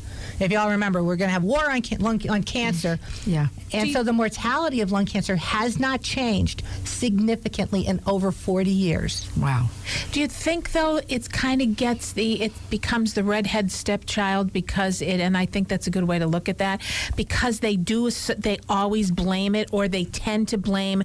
[0.41, 2.99] If y'all remember, we're going to have war on, ca- lung, on cancer.
[3.25, 3.47] Yeah.
[3.73, 8.69] And Do so the mortality of lung cancer has not changed significantly in over 40
[8.69, 9.29] years.
[9.37, 9.69] Wow.
[10.11, 15.01] Do you think though it's kind of gets the it becomes the redhead stepchild because
[15.01, 16.81] it and I think that's a good way to look at that
[17.15, 21.03] because they do they always blame it or they tend to blame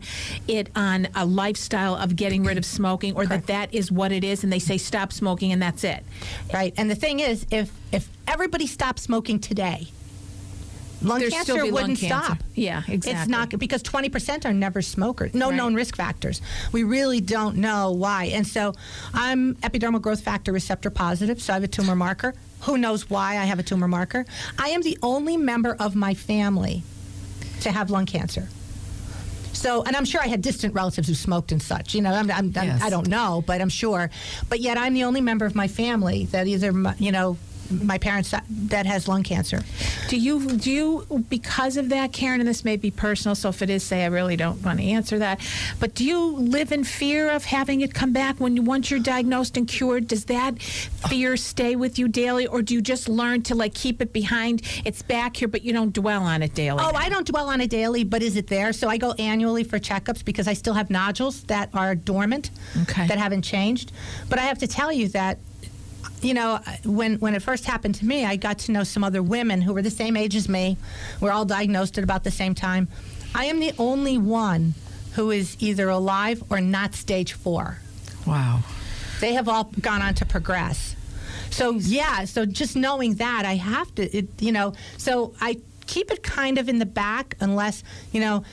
[0.48, 4.24] it on a lifestyle of getting rid of smoking or that that is what it
[4.24, 6.04] is and they say stop smoking and that's it.
[6.52, 6.72] Right.
[6.76, 9.88] And the thing is, if if everybody stopped smoking today,
[11.02, 12.24] lung There'd cancer still be lung wouldn't cancer.
[12.26, 12.38] stop.
[12.54, 13.12] Yeah, exactly.
[13.20, 15.34] It's not because 20% are never smokers.
[15.34, 15.56] No Right.
[15.56, 16.40] known risk factors.
[16.72, 18.24] We really don't know why.
[18.26, 18.74] And so
[19.14, 22.34] I'm epidermal growth factor receptor positive, so I have a tumor marker.
[22.62, 24.24] Who knows why I have a tumor marker?
[24.58, 26.82] I am the only member of my family
[27.60, 28.48] to have lung cancer.
[29.52, 31.94] So, and I'm sure I had distant relatives who smoked and such.
[31.94, 32.82] You know, I'm, I'm, I'm, Yes.
[32.82, 34.10] I don't know, but I'm sure.
[34.50, 37.38] But yet, I'm the only member of my family that either, you know,
[37.70, 39.62] my parents that has lung cancer.
[40.08, 42.40] Do you do you because of that, Karen?
[42.40, 44.84] And this may be personal, so if it is, say I really don't want to
[44.84, 45.40] answer that.
[45.80, 49.00] But do you live in fear of having it come back when you once you're
[49.00, 50.08] diagnosed and cured?
[50.08, 54.00] Does that fear stay with you daily, or do you just learn to like keep
[54.02, 54.62] it behind?
[54.84, 56.80] It's back here, but you don't dwell on it daily.
[56.82, 58.72] Oh, I don't dwell on it daily, but is it there?
[58.72, 62.50] So I go annually for checkups because I still have nodules that are dormant,
[62.82, 63.06] Okay.
[63.06, 63.92] that haven't changed.
[64.28, 65.38] But I have to tell you that,
[66.26, 69.22] you know, when when it first happened to me, I got to know some other
[69.22, 70.76] women who were the same age as me.
[71.20, 72.88] We're all diagnosed at about the same time.
[73.32, 74.74] I am the only one
[75.14, 77.78] who is either alive or not stage four.
[78.26, 78.64] Wow.
[79.20, 80.96] They have all gone on to progress.
[81.50, 86.10] So yeah, so just knowing that, I have to, it, you know, so I keep
[86.10, 88.44] it kind of in the back unless, you know,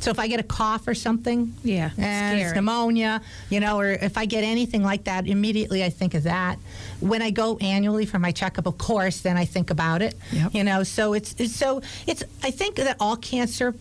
[0.00, 2.54] so if I get a cough or something, Yeah, and it's scary.
[2.54, 6.58] pneumonia, you know, or if I get anything like that, immediately I think of that.
[7.00, 10.14] When I go annually for my checkup, of course, then I think about it.
[10.32, 10.54] Yep.
[10.54, 12.22] You know, so it's, it's so it's.
[12.42, 13.74] I think that all cancer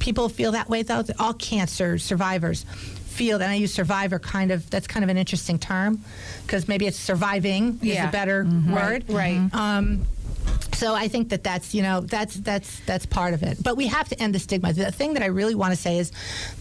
[0.00, 1.02] people feel that way though.
[1.02, 3.36] that All cancer survivors feel.
[3.36, 4.68] And I use survivor kind of.
[4.70, 6.00] That's kind of an interesting term
[6.46, 9.04] because maybe it's surviving is a better word.
[9.08, 9.48] Right.
[9.52, 10.06] Um,
[10.82, 13.62] so I think that that's you know that's that's that's part of it.
[13.62, 14.72] But we have to end the stigma.
[14.72, 16.10] The thing that I really want to say is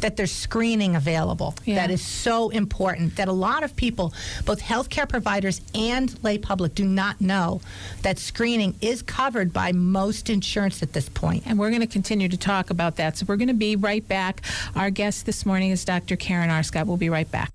[0.01, 1.55] that there's screening available.
[1.65, 1.75] Yeah.
[1.77, 3.15] That is so important.
[3.15, 4.13] That a lot of people,
[4.45, 7.61] both healthcare providers and lay public, do not know
[8.03, 11.41] that screening is covered by most insurance at this point.
[11.47, 13.17] And we're going to continue to talk about that.
[13.17, 14.43] So we're going to be right back.
[14.75, 16.15] Our guest this morning is Dr.
[16.15, 16.85] Karen Arscott.
[16.85, 17.53] We'll be right back.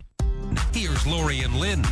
[0.73, 1.85] Here's Laurie and Lynn.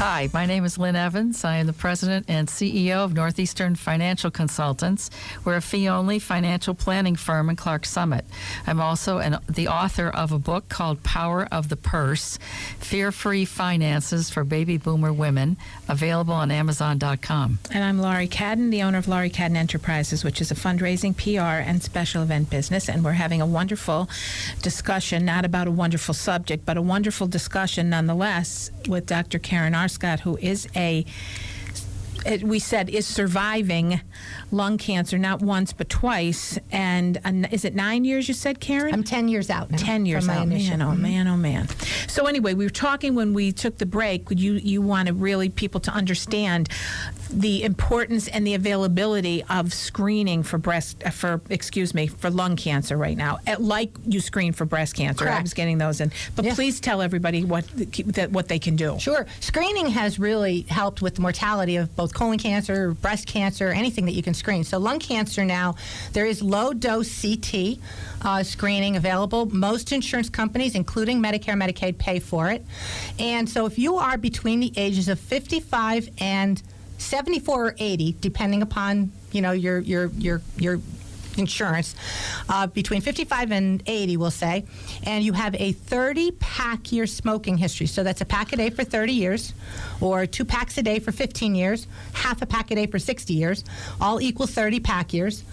[0.00, 1.44] Hi, my name is Lynn Evans.
[1.44, 5.10] I am the president and CEO of Northeastern Financial Consultants.
[5.44, 8.24] We're a fee only financial planning firm in Clark Summit.
[8.66, 12.38] I'm also an, the author of a book called Power of the Purse
[12.78, 17.58] Fear Free Finances for Baby Boomer Women, available on Amazon.com.
[17.70, 21.60] And I'm Laurie Cadden, the owner of Laurie Cadden Enterprises, which is a fundraising, PR,
[21.68, 22.88] and special event business.
[22.88, 24.08] And we're having a wonderful
[24.62, 29.38] discussion, not about a wonderful subject, but a wonderful discussion nonetheless with Dr.
[29.38, 31.04] Karen Arscott, who is a
[32.42, 33.98] we said is surviving
[34.50, 36.58] lung cancer not once but twice.
[36.70, 38.92] And uh, is it nine years you said karen?
[38.92, 39.78] I'm 10 years out now.
[39.78, 40.42] 10 years out.
[40.42, 41.68] Initial- man oh man oh man.
[42.08, 44.26] So anyway we were talking when we took the break.
[44.30, 46.68] You you wanted really people to understand
[47.32, 52.56] the importance and the availability of screening for breast uh, for excuse me for lung
[52.56, 55.42] cancer right now uh, like you screen for breast cancer i Correct.
[55.42, 56.56] was getting those in but Yes.
[56.56, 57.64] please tell everybody what
[58.06, 59.26] that what they can do Sure.
[59.40, 64.12] Screening has really helped with the mortality of both colon cancer, breast cancer, anything that
[64.12, 64.64] you can screen.
[64.64, 65.76] So, lung cancer now,
[66.12, 67.78] there is low dose CT
[68.22, 69.46] uh, screening available.
[69.46, 72.64] Most insurance companies, including Medicare, Medicaid, pay for it.
[73.18, 76.62] And so, if you are between the ages of 55 and
[77.00, 80.80] 74 or 80, depending upon you know your your your your
[81.38, 81.94] insurance
[82.48, 84.64] uh, between 55 and 80 we'll say.
[85.04, 87.86] And you have a 30 pack year smoking history.
[87.86, 89.54] So that's a pack a day for 30 years
[90.00, 93.32] or two packs a day for 15 years half a pack a day for 60
[93.32, 93.64] years
[94.00, 95.44] all equal 30 pack years.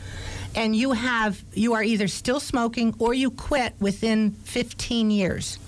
[0.55, 5.59] And you have you are either still smoking or you quit within 15 years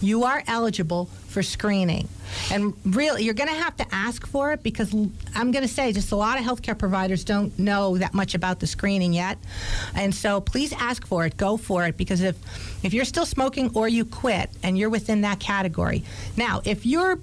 [0.00, 2.08] you are eligible for screening.
[2.50, 5.92] And really, you're going to have to ask for it because I'm going to say
[5.92, 9.38] just a lot of healthcare providers don't know that much about the screening yet.
[9.94, 12.36] And so please ask for it, go for it because if
[12.82, 16.04] if you're still smoking or you quit and you're within that category.
[16.36, 17.18] Now, if you're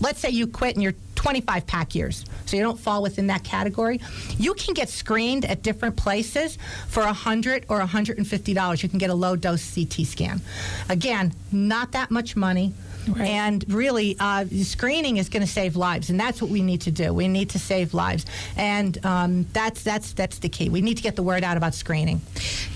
[0.00, 3.44] let's say you quit and you're 25 pack years, so you don't fall within that
[3.44, 4.00] category,
[4.38, 6.56] you can get screened at different places
[6.88, 8.82] for 100 or 150 dollars.
[8.82, 10.40] You can get a low dose CT scan.
[10.88, 12.72] Again, not that much money.
[13.08, 13.28] Right.
[13.28, 16.90] And really, uh, screening is going to save lives, and that's what we need to
[16.90, 17.14] do.
[17.14, 20.68] We need to save lives, and um, that's that's that's the key.
[20.68, 22.20] We need to get the word out about screening.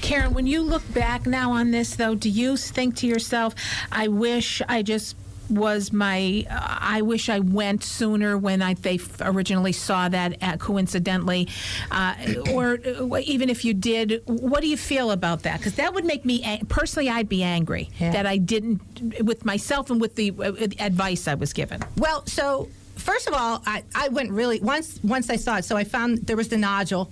[0.00, 3.54] Karen, when you look back now on this, though, do you think to yourself,
[3.92, 5.14] I wish I just
[5.50, 10.37] was my uh, I wish I went sooner when I they f- originally saw that
[10.42, 11.48] uh, coincidentally
[11.90, 12.14] uh,
[12.52, 16.04] or uh, even if you did what do you feel about that because that would
[16.04, 18.12] make me ang- personally I'd be angry Yeah.
[18.12, 18.80] that I didn't
[19.22, 23.62] with myself and with the uh, advice I was given Well, so first of all,
[23.66, 25.64] I, I went really once once I saw it.
[25.64, 27.11] So I found there was the nodule.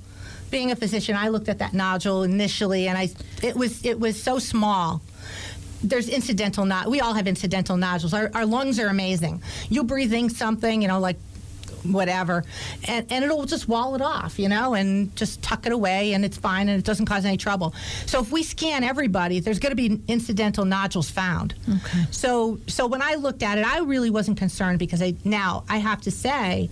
[0.51, 3.09] Being a physician, I looked at that nodule initially, and I
[3.43, 5.01] it was it was so small.
[5.83, 6.87] There's incidental nod.
[6.87, 8.15] We all have incidental nodules.
[8.15, 9.43] Our, our lungs are amazing.
[9.69, 11.17] You breathe in something, you know, like
[11.85, 12.45] whatever,
[12.85, 16.25] and, and it'll just wall it off, you know, and just tuck it away, and
[16.25, 17.75] it's fine, and it doesn't cause any trouble.
[18.07, 21.55] So if we scan everybody, there's going to be incidental nodules found.
[21.69, 22.07] Okay.
[22.11, 25.79] So so when I looked at it, I really wasn't concerned because I now I
[25.79, 26.71] have to say,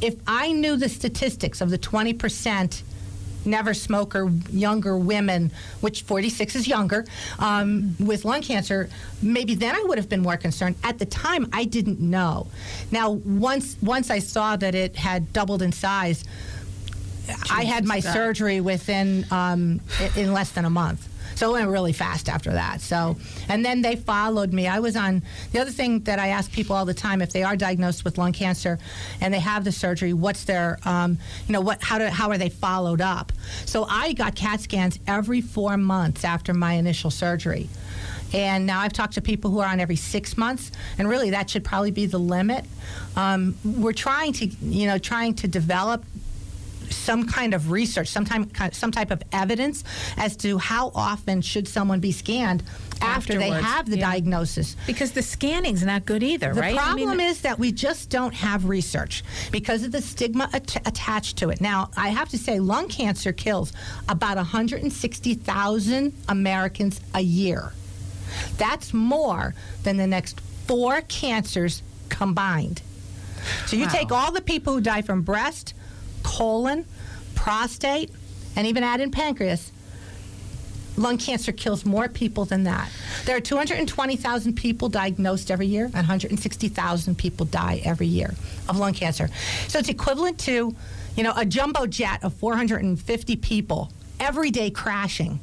[0.00, 2.82] if I knew the statistics of the 20 percent
[3.44, 7.04] never smoker younger women, which 46 is younger,
[7.38, 8.88] um, with lung cancer,
[9.22, 10.76] maybe then I would have been more concerned.
[10.82, 12.48] At the time, I didn't know.
[12.90, 16.24] Now, once once I saw that it had doubled in size,
[17.50, 18.12] I had my God.
[18.12, 19.80] surgery within um,
[20.16, 21.08] in less than a month.
[21.40, 22.82] So it went really fast after that.
[22.82, 23.16] So,
[23.48, 24.68] and then they followed me.
[24.68, 25.22] I was on
[25.52, 28.18] the other thing that I ask people all the time: if they are diagnosed with
[28.18, 28.78] lung cancer
[29.22, 32.36] and they have the surgery, what's their, um, you know, what, how do, how are
[32.36, 33.32] they followed up?
[33.64, 37.70] So I got CAT scans every four months after my initial surgery.
[38.34, 41.48] And now I've talked to people who are on every six months, and really that
[41.48, 42.66] should probably be the limit.
[43.16, 46.04] Um, we're trying to, you know, trying to develop
[46.90, 49.84] some kind of research, some, time, some type of evidence
[50.16, 52.62] as to how often should someone be scanned
[53.00, 54.10] after they have the yeah.
[54.10, 54.76] diagnosis.
[54.86, 58.10] because the scanning's not good either The right I mean, problem is that we just
[58.10, 61.60] don't have research because of the stigma at- attached to it.
[61.60, 63.72] Now, I have to say, lung cancer kills
[64.08, 67.72] about 160,000 Americans a year.
[68.58, 72.82] That's more than the next four cancers combined.
[73.66, 73.92] So you Wow.
[73.92, 75.72] take all the people who die from breast,
[76.22, 76.84] colon,
[77.34, 78.10] prostate,
[78.56, 79.72] and even add in pancreas.
[80.96, 82.90] Lung cancer kills more people than that.
[83.24, 88.34] There are 220,000 people diagnosed every year, and 160,000 people die every year
[88.68, 89.28] of lung cancer.
[89.68, 90.74] So it's equivalent to,
[91.16, 95.40] you know, a jumbo jet of 450 people every day crashing.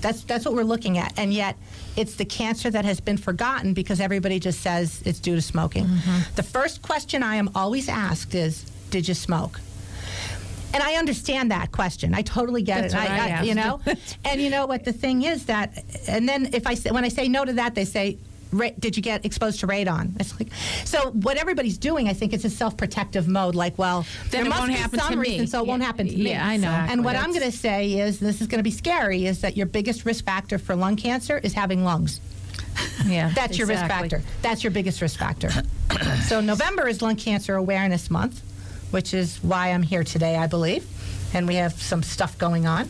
[0.00, 1.56] That's that's what we're looking at, and yet
[1.96, 5.86] it's the cancer that has been forgotten because everybody just says it's due to smoking.
[5.86, 6.34] Mm-hmm.
[6.36, 9.60] The first question I am always asked is, "Did you smoke?"
[10.74, 12.14] And I understand that question.
[12.14, 12.96] I totally get That's it.
[12.98, 13.80] what I you know,
[14.24, 17.08] and you know what the thing is that, and then if I say, when I
[17.08, 18.18] say no to that, they say.
[18.50, 20.18] "Ra- Did you get exposed to radon?
[20.18, 20.48] It's like,
[20.86, 23.54] so what everybody's doing, I think, is a self-protective mode.
[23.54, 25.28] Like, well, Then there it must won't be happen some to me.
[25.28, 26.30] reason, so it won't happen to me.
[26.30, 26.70] yeah, I know.
[26.70, 29.54] And what I'm going to say is, this is going to be scary, is that
[29.58, 32.20] your biggest risk factor for lung cancer is having lungs.
[33.06, 33.32] Yeah.
[33.34, 34.22] That's your risk factor.
[34.40, 35.50] That's your biggest risk factor.
[36.26, 38.40] so November is Lung Cancer Awareness Month,
[38.90, 40.86] which is why I'm here today, I believe.
[41.34, 42.88] And we have some stuff going on.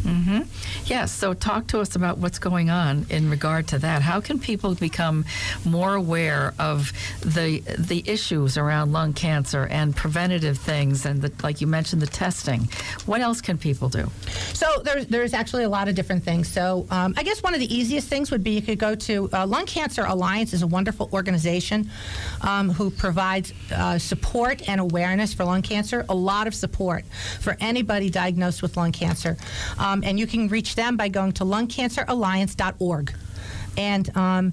[0.87, 4.01] Yes, so talk to us about what's going on in regard to that.
[4.03, 5.25] How can people become
[5.65, 11.61] more aware of the the issues around lung cancer and preventative things and the, like
[11.61, 12.69] you mentioned the testing?
[13.07, 14.11] What else can people do?
[14.55, 16.49] So there's there's actually a lot of different things.
[16.49, 19.29] So um, I guess one of the easiest things would be you could go to
[19.33, 21.91] uh, Lung Cancer Alliance is a wonderful organization
[22.43, 26.07] um, who provides uh, support and awareness for lung cancer.
[26.09, 27.05] A lot of support
[27.41, 29.37] for anybody diagnosed with lung cancer,
[29.79, 33.15] um, and you can reach them by going to lungcanceralliance.org,
[33.77, 34.17] and.
[34.17, 34.53] Um,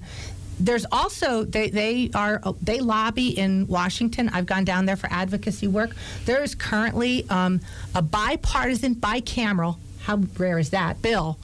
[0.58, 4.30] there's also they, they are they lobby in Washington.
[4.30, 5.94] I've gone down there for advocacy work.
[6.24, 7.60] There is currently um,
[7.94, 9.76] a bipartisan, bicameral.
[10.00, 11.36] How rare is that bill?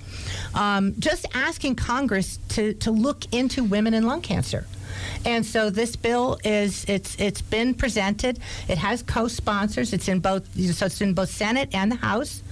[0.54, 4.66] Um, just asking Congress to to look into women and lung cancer.
[5.24, 8.38] And so this bill is it's it's been presented.
[8.68, 9.92] It has co-sponsors.
[9.92, 12.42] It's in both so it's in both Senate and the House.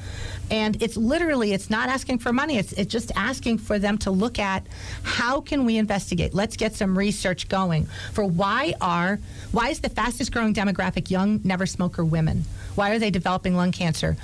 [0.50, 2.58] And it's literally it's not asking for money.
[2.58, 4.66] It's it's just asking for them to look at
[5.02, 6.34] how can we investigate.
[6.34, 9.18] Let's get some research going for why are
[9.52, 12.44] why is the fastest growing demographic young never smoker women?
[12.74, 14.16] Why are they developing lung cancer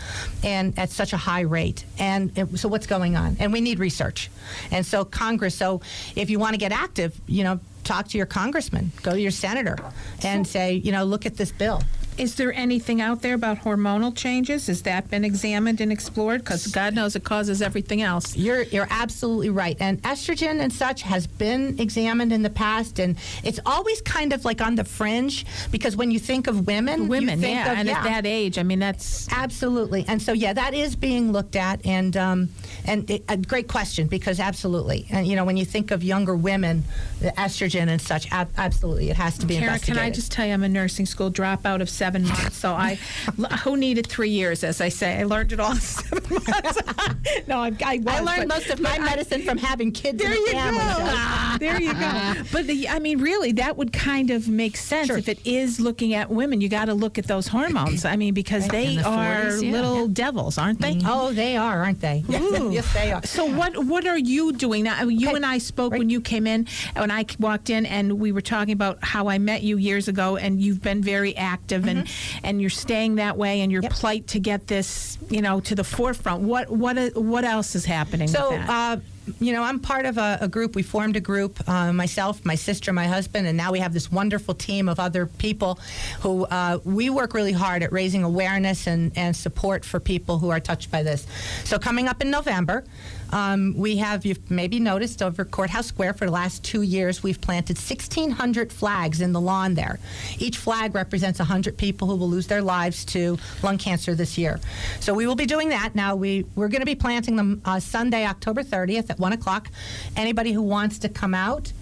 [0.42, 1.84] and at such a high rate?
[1.98, 3.36] And it, so what's going on?
[3.38, 4.30] And we need research.
[4.70, 5.54] And so Congress.
[5.54, 5.80] So
[6.14, 9.30] if you want to get active, you know, talk to your congressman, go to your
[9.30, 9.76] senator,
[10.22, 11.82] and say, you know, look at this bill.
[12.18, 14.68] Is there anything out there about hormonal changes?
[14.68, 16.42] Has that been examined and explored?
[16.42, 18.34] Because God knows it causes everything else.
[18.36, 19.76] You're you're absolutely right.
[19.80, 24.46] And estrogen and such has been examined in the past, and it's always kind of
[24.46, 27.78] like on the fringe because when you think of women, you Women, think yeah, of,
[27.78, 27.98] and yeah.
[27.98, 31.84] at that age, I mean, that's Absolutely, and so yeah, that is being looked at,
[31.84, 32.48] and um,
[32.86, 36.34] and it, a great question because absolutely, and you know when you think of younger
[36.34, 36.82] women,
[37.20, 40.00] the estrogen and such, ab- absolutely, it has to be Karen, investigated.
[40.00, 42.56] can I just tell you, I'm a nursing school dropout of seven months.
[42.56, 42.94] So I,
[43.64, 46.78] who needed three years, as I say, I learned it all in seven months.
[47.46, 50.30] no, I, I, was, I learned most of my I- medicine from having kids There
[50.32, 50.78] in you family.
[50.78, 51.58] go.
[51.58, 52.42] there you go.
[52.52, 55.18] But the, I mean, really, that would kind of make sense Sure.
[55.18, 56.60] if it is looking at women.
[56.60, 58.04] You got to look at those hormones.
[58.04, 59.72] I mean, because they the are 40s, yeah.
[59.72, 60.94] little devils, aren't they?
[60.94, 61.08] Mm-hmm.
[61.10, 62.24] Oh, they are, aren't they?
[62.28, 63.24] Yes, yes, they are.
[63.24, 65.02] So what what are you doing now?
[65.04, 65.36] You Okay.
[65.36, 65.98] and I spoke Right.
[65.98, 69.38] when you came in, when I walked in, and we were talking about how I
[69.38, 71.95] met you years ago, and you've been very active, and
[72.42, 73.86] and you're staying that way, and your Mm-hmm.
[73.92, 74.00] Yep.
[74.00, 76.42] plight to get this, you know, to the forefront.
[76.42, 78.26] What what what else is happening?
[78.28, 78.98] So, with that?
[78.98, 79.00] uh,
[79.40, 80.74] you know, I'm part of a, a group.
[80.76, 84.10] We formed a group, uh, myself, my sister, my husband, and now we have this
[84.10, 85.78] wonderful team of other people
[86.20, 90.50] who uh, we work really hard at raising awareness and, and support for people who
[90.50, 91.26] are touched by this.
[91.64, 92.84] So, coming up in November,
[93.32, 97.40] um, we have, you've maybe noticed, over Courthouse Square for the last two years, we've
[97.40, 99.98] planted 1,600 flags in the lawn there.
[100.38, 104.60] Each flag represents 100 people who will lose their lives to lung cancer this year.
[105.00, 105.94] So we will be doing that.
[105.94, 109.68] Now, we, we're going to be planting them uh, Sunday, October 30th at 1 o'clock.
[110.16, 111.72] Anybody who wants to come out,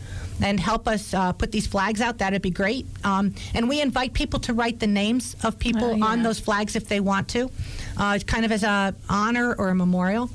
[0.43, 2.19] and help us uh, put these flags out.
[2.19, 2.87] That'd be great.
[3.05, 6.05] Um, and we invite people to write the names of people Oh, yeah.
[6.05, 7.51] on those flags if they want to,
[7.97, 10.31] uh, kind of as a honor or a memorial.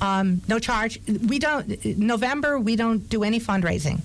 [0.00, 1.00] Um, no charge.
[1.06, 1.84] We don't.
[1.98, 4.00] November we don't do any fundraising.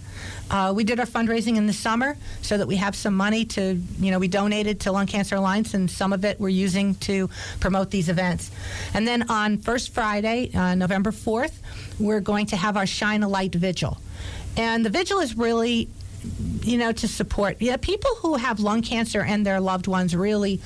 [0.50, 3.82] Uh, we did our fundraising in the summer so that we have some money to,
[4.00, 7.30] you know, we donated to Lung Cancer Alliance, and some of it we're using to
[7.60, 8.52] promote these events.
[8.94, 11.54] And then on First Friday, uh, November 4th,
[12.00, 13.98] we're going to have our Shine a Light Vigil.
[14.58, 15.90] And the vigil is really,
[16.62, 20.62] you know, to support yeah, people who have lung cancer and their loved ones really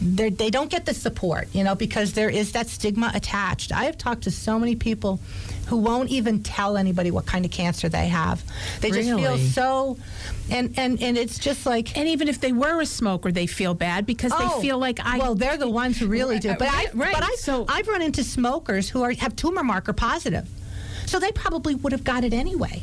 [0.00, 3.70] they're- don't get the support, you know, because there is that stigma attached.
[3.72, 5.20] I have talked to so many people
[5.68, 8.42] who won't even tell anybody what kind of cancer they have.
[8.80, 9.98] They just feel so,
[10.50, 13.72] and, and, and it's just like, and even if they were a smoker, they feel
[13.72, 15.18] bad because Oh, they feel like I.
[15.18, 16.54] well, they're the ones who really do.
[16.58, 17.14] But I, right.
[17.14, 20.48] but I, So- I've run into smokers who are have tumor marker positive,
[21.12, 22.82] so they probably would have got it anyway.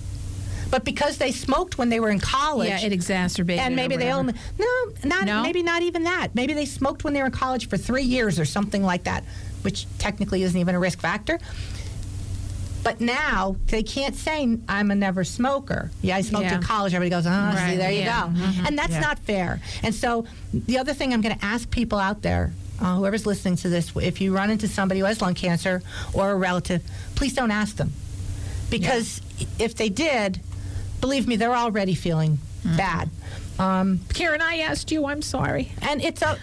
[0.70, 3.64] But because they smoked when they were in college, yeah, it exacerbated.
[3.66, 4.68] and maybe they only no,
[5.04, 5.42] not No?
[5.42, 6.36] maybe not even that.
[6.36, 9.24] Maybe they smoked when they were in college for three years or something like that,
[9.64, 11.40] which technically isn't even a risk factor.
[12.84, 15.90] But now they can't say I'm a never smoker.
[16.04, 16.56] Yeah, I smoked Yeah.
[16.58, 16.94] in college.
[16.94, 18.28] Everybody goes, oh, see, Right, there you yeah.
[18.28, 18.64] go.
[18.68, 19.00] And that's Yeah.
[19.00, 19.60] not fair.
[19.82, 23.56] And so the other thing I'm going to ask people out there, uh, whoever's listening
[23.58, 25.82] to this, if you run into somebody who has lung cancer
[26.14, 26.82] or a relative,
[27.16, 27.92] please don't ask them.
[28.70, 29.22] Because
[29.58, 30.40] if they did,
[31.02, 33.10] believe me, they're already feeling bad.
[33.58, 35.06] Um, Karen, I asked you.
[35.06, 35.74] I'm sorry.
[35.82, 36.38] and it's a,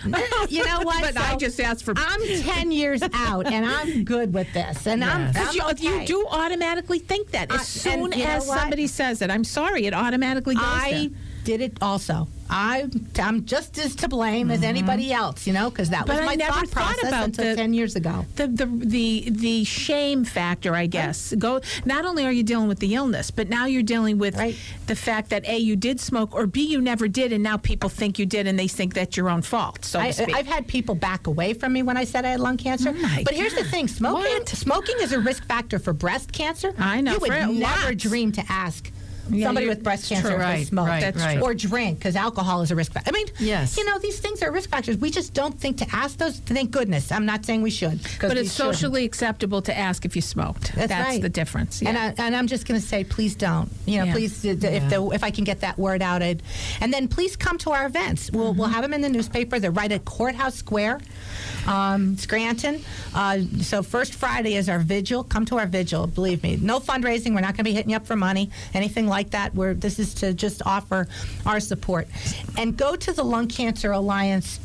[0.50, 1.00] you know what?
[1.14, 4.86] But I just asked for- I'm 10 years out and I'm good with this.
[4.86, 6.00] And I'm, I'm Because you, okay.
[6.02, 9.30] you do automatically think that as I- soon as somebody says it.
[9.30, 11.18] I'm sorry, it automatically goes I there.
[11.47, 12.26] Did it also.
[12.51, 12.88] I,
[13.20, 14.68] I'm just as to blame as mm-hmm.
[14.68, 17.24] anybody else, you know, because that But was I my never thought thought process about
[17.24, 18.24] until the- 10 years ago.
[18.36, 21.32] The, the the the shame factor, I guess.
[21.34, 21.61] Go.
[21.84, 24.57] Not only are you dealing with the illness, but now you're dealing with Right.
[24.86, 27.88] the fact that a you did smoke, or b you never did, and now people
[27.88, 29.84] think you did, and they think that's your own fault.
[29.84, 30.12] So I.
[30.34, 32.92] I've had people back away from me when I said I had lung cancer.
[32.97, 34.49] Oh, but here's the thing: smoking What?
[34.49, 36.74] smoking is a risk factor for breast cancer.
[36.78, 38.90] I know, You would never dream to ask
[39.30, 40.36] Yeah, somebody with breast cancer true.
[40.38, 41.40] Right, smoke right, That's right.
[41.40, 43.10] or drink because alcohol is a risk factor.
[43.10, 43.76] I mean, Yes.
[43.76, 44.96] you know these things are risk factors.
[44.98, 46.38] We just don't think to ask those.
[46.38, 47.10] Thank goodness.
[47.12, 48.00] I'm not saying we should.
[48.20, 48.74] but it's shouldn't.
[48.76, 50.74] socially acceptable to ask if you smoked.
[50.74, 51.20] That's, right.
[51.22, 51.82] the difference.
[51.82, 51.88] Yeah.
[51.90, 53.70] And, I, and I'm just going to say, please don't.
[53.86, 54.12] You know, Yeah.
[54.12, 56.42] please, if the if I can get that word out, I'd,
[56.80, 58.30] and then please come to our events.
[58.30, 59.58] We'll we'll have them in the newspaper.
[59.58, 61.00] They're right at Courthouse Square,
[61.66, 62.82] um, Scranton.
[63.14, 65.24] Uh, so first Friday is our vigil.
[65.24, 66.06] Come to our vigil.
[66.06, 67.34] Believe me, no fundraising.
[67.34, 69.54] We're not going to be hitting you up for money, anything like that.
[69.54, 71.08] We're this is to just offer
[71.44, 72.08] our support,
[72.56, 74.60] and go to the Lung Cancer Alliance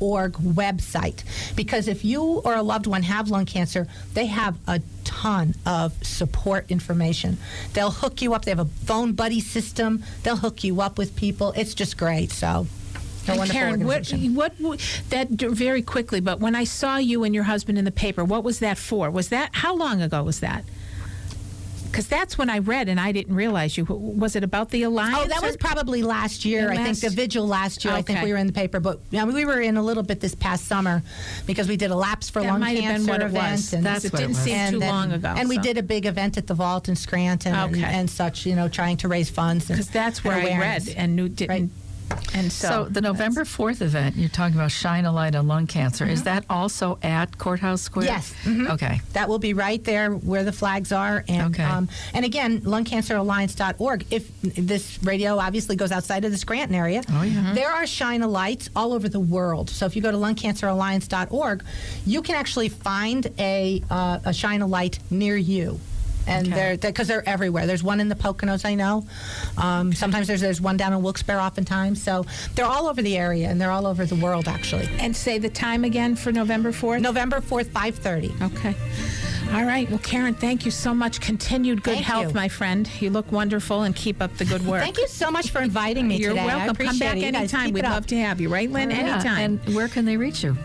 [0.00, 1.22] org website
[1.54, 5.92] because if you or a loved one have lung cancer they have a ton of
[6.04, 7.38] support information
[7.72, 11.14] they'll hook you up they have a phone buddy system they'll hook you up with
[11.14, 12.66] people it's just great so
[13.28, 13.86] And Karen,
[14.34, 17.92] what, what, that very quickly, but when I saw you and your husband in the
[17.92, 19.12] paper, what was that for?
[19.12, 20.64] Was that, how long ago was that?
[21.92, 23.84] Because that's when I read and I didn't realize you.
[23.84, 25.18] Was it about the alliance?
[25.20, 26.68] Oh, that or- was probably last year.
[26.68, 27.92] The I think the vigil last year.
[27.92, 30.18] I think we were in the paper, but yeah, we were in a little bit
[30.20, 31.02] this past summer
[31.46, 33.72] because we did a lapse for That lung might have cancer been what it was.
[33.74, 34.38] and- That's it it didn't was.
[34.38, 35.34] seem and too then- long ago.
[35.36, 37.84] And we did a big event at the Vault in Scranton and, Okay.
[37.84, 39.66] and such, you know, trying to raise funds.
[39.68, 41.50] because that's where and I read and knew didn't.
[41.50, 41.68] Right.
[42.34, 45.66] And so, So, the November 4th event, you're talking about Shine a Light on Lung
[45.66, 46.04] Cancer.
[46.04, 46.14] Mm-hmm.
[46.14, 48.06] Is that also at Courthouse Square?
[48.06, 48.32] Yes.
[48.44, 48.70] Mhm.
[48.70, 49.00] Okay.
[49.12, 51.24] That will be right there where the flags are.
[51.28, 51.62] And, Okay.
[51.64, 54.06] um, and again, lungcanceralliance.org.
[54.10, 57.52] If this radio obviously goes outside of the Scranton area, Oh, yeah.
[57.54, 59.68] there are Shine a Lights all over the world.
[59.70, 61.62] So if you go to lungcanceralliance.org,
[62.06, 65.78] you can actually find a, uh, a Shine a Light near you.
[66.26, 66.54] And Okay.
[66.76, 67.66] they're because they're, everywhere.
[67.66, 69.04] There's one in the Poconos, I know.
[69.56, 71.40] Um, Sometimes there's there's one down in Wilkes-Barre.
[71.40, 74.88] Oftentimes, so they're all over the area and they're all over the world actually.
[74.98, 77.00] and say the time again for November 4th?
[77.00, 78.32] November fourth, five thirty.
[78.42, 78.74] Okay.
[79.52, 79.88] All right.
[79.90, 81.20] Well, Karen, thank you so much.
[81.20, 82.34] Continued good Thank health, you.
[82.34, 82.88] my friend.
[83.00, 84.80] You look wonderful and keep up the good work.
[84.82, 86.42] Thank you so much for inviting me You're today.
[86.48, 86.76] I welcome.
[86.86, 87.34] Come back it.
[87.34, 87.72] Anytime.
[87.72, 87.92] We'd up.
[87.92, 88.90] love to have you, right, Lynn?
[88.90, 89.60] Yeah, Anytime.
[89.66, 90.56] And where can they reach you?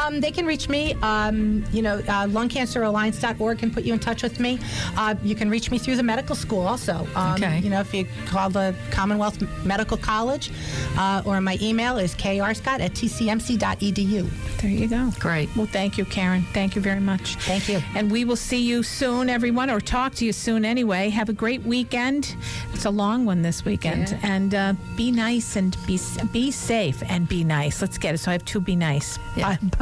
[0.00, 0.94] Um, they can reach me.
[1.02, 4.58] Um, you know, uh, lungcanceralliance.org can put you in touch with me.
[4.96, 7.06] Uh, you can reach me through the medical school also.
[7.14, 7.58] Um, Okay.
[7.60, 10.50] You know, if you call the Commonwealth Medical College,
[10.96, 14.30] uh, or my email is krscott at tcmc.edu.
[14.60, 15.10] There you go.
[15.18, 15.48] Great.
[15.56, 16.42] Well, thank you, Karen.
[16.52, 17.36] Thank you very much.
[17.36, 17.80] Thank you.
[17.94, 21.08] And we will see you soon, everyone, or talk to you soon anyway.
[21.08, 22.36] Have a great weekend.
[22.74, 24.16] It's a long one this weekend.
[24.22, 25.98] And uh, be nice and be
[26.32, 27.80] be safe and be nice.
[27.80, 28.18] Let's get it.
[28.18, 29.18] So I have two be nice.
[29.36, 29.56] Yeah.
[29.78, 29.81] Bye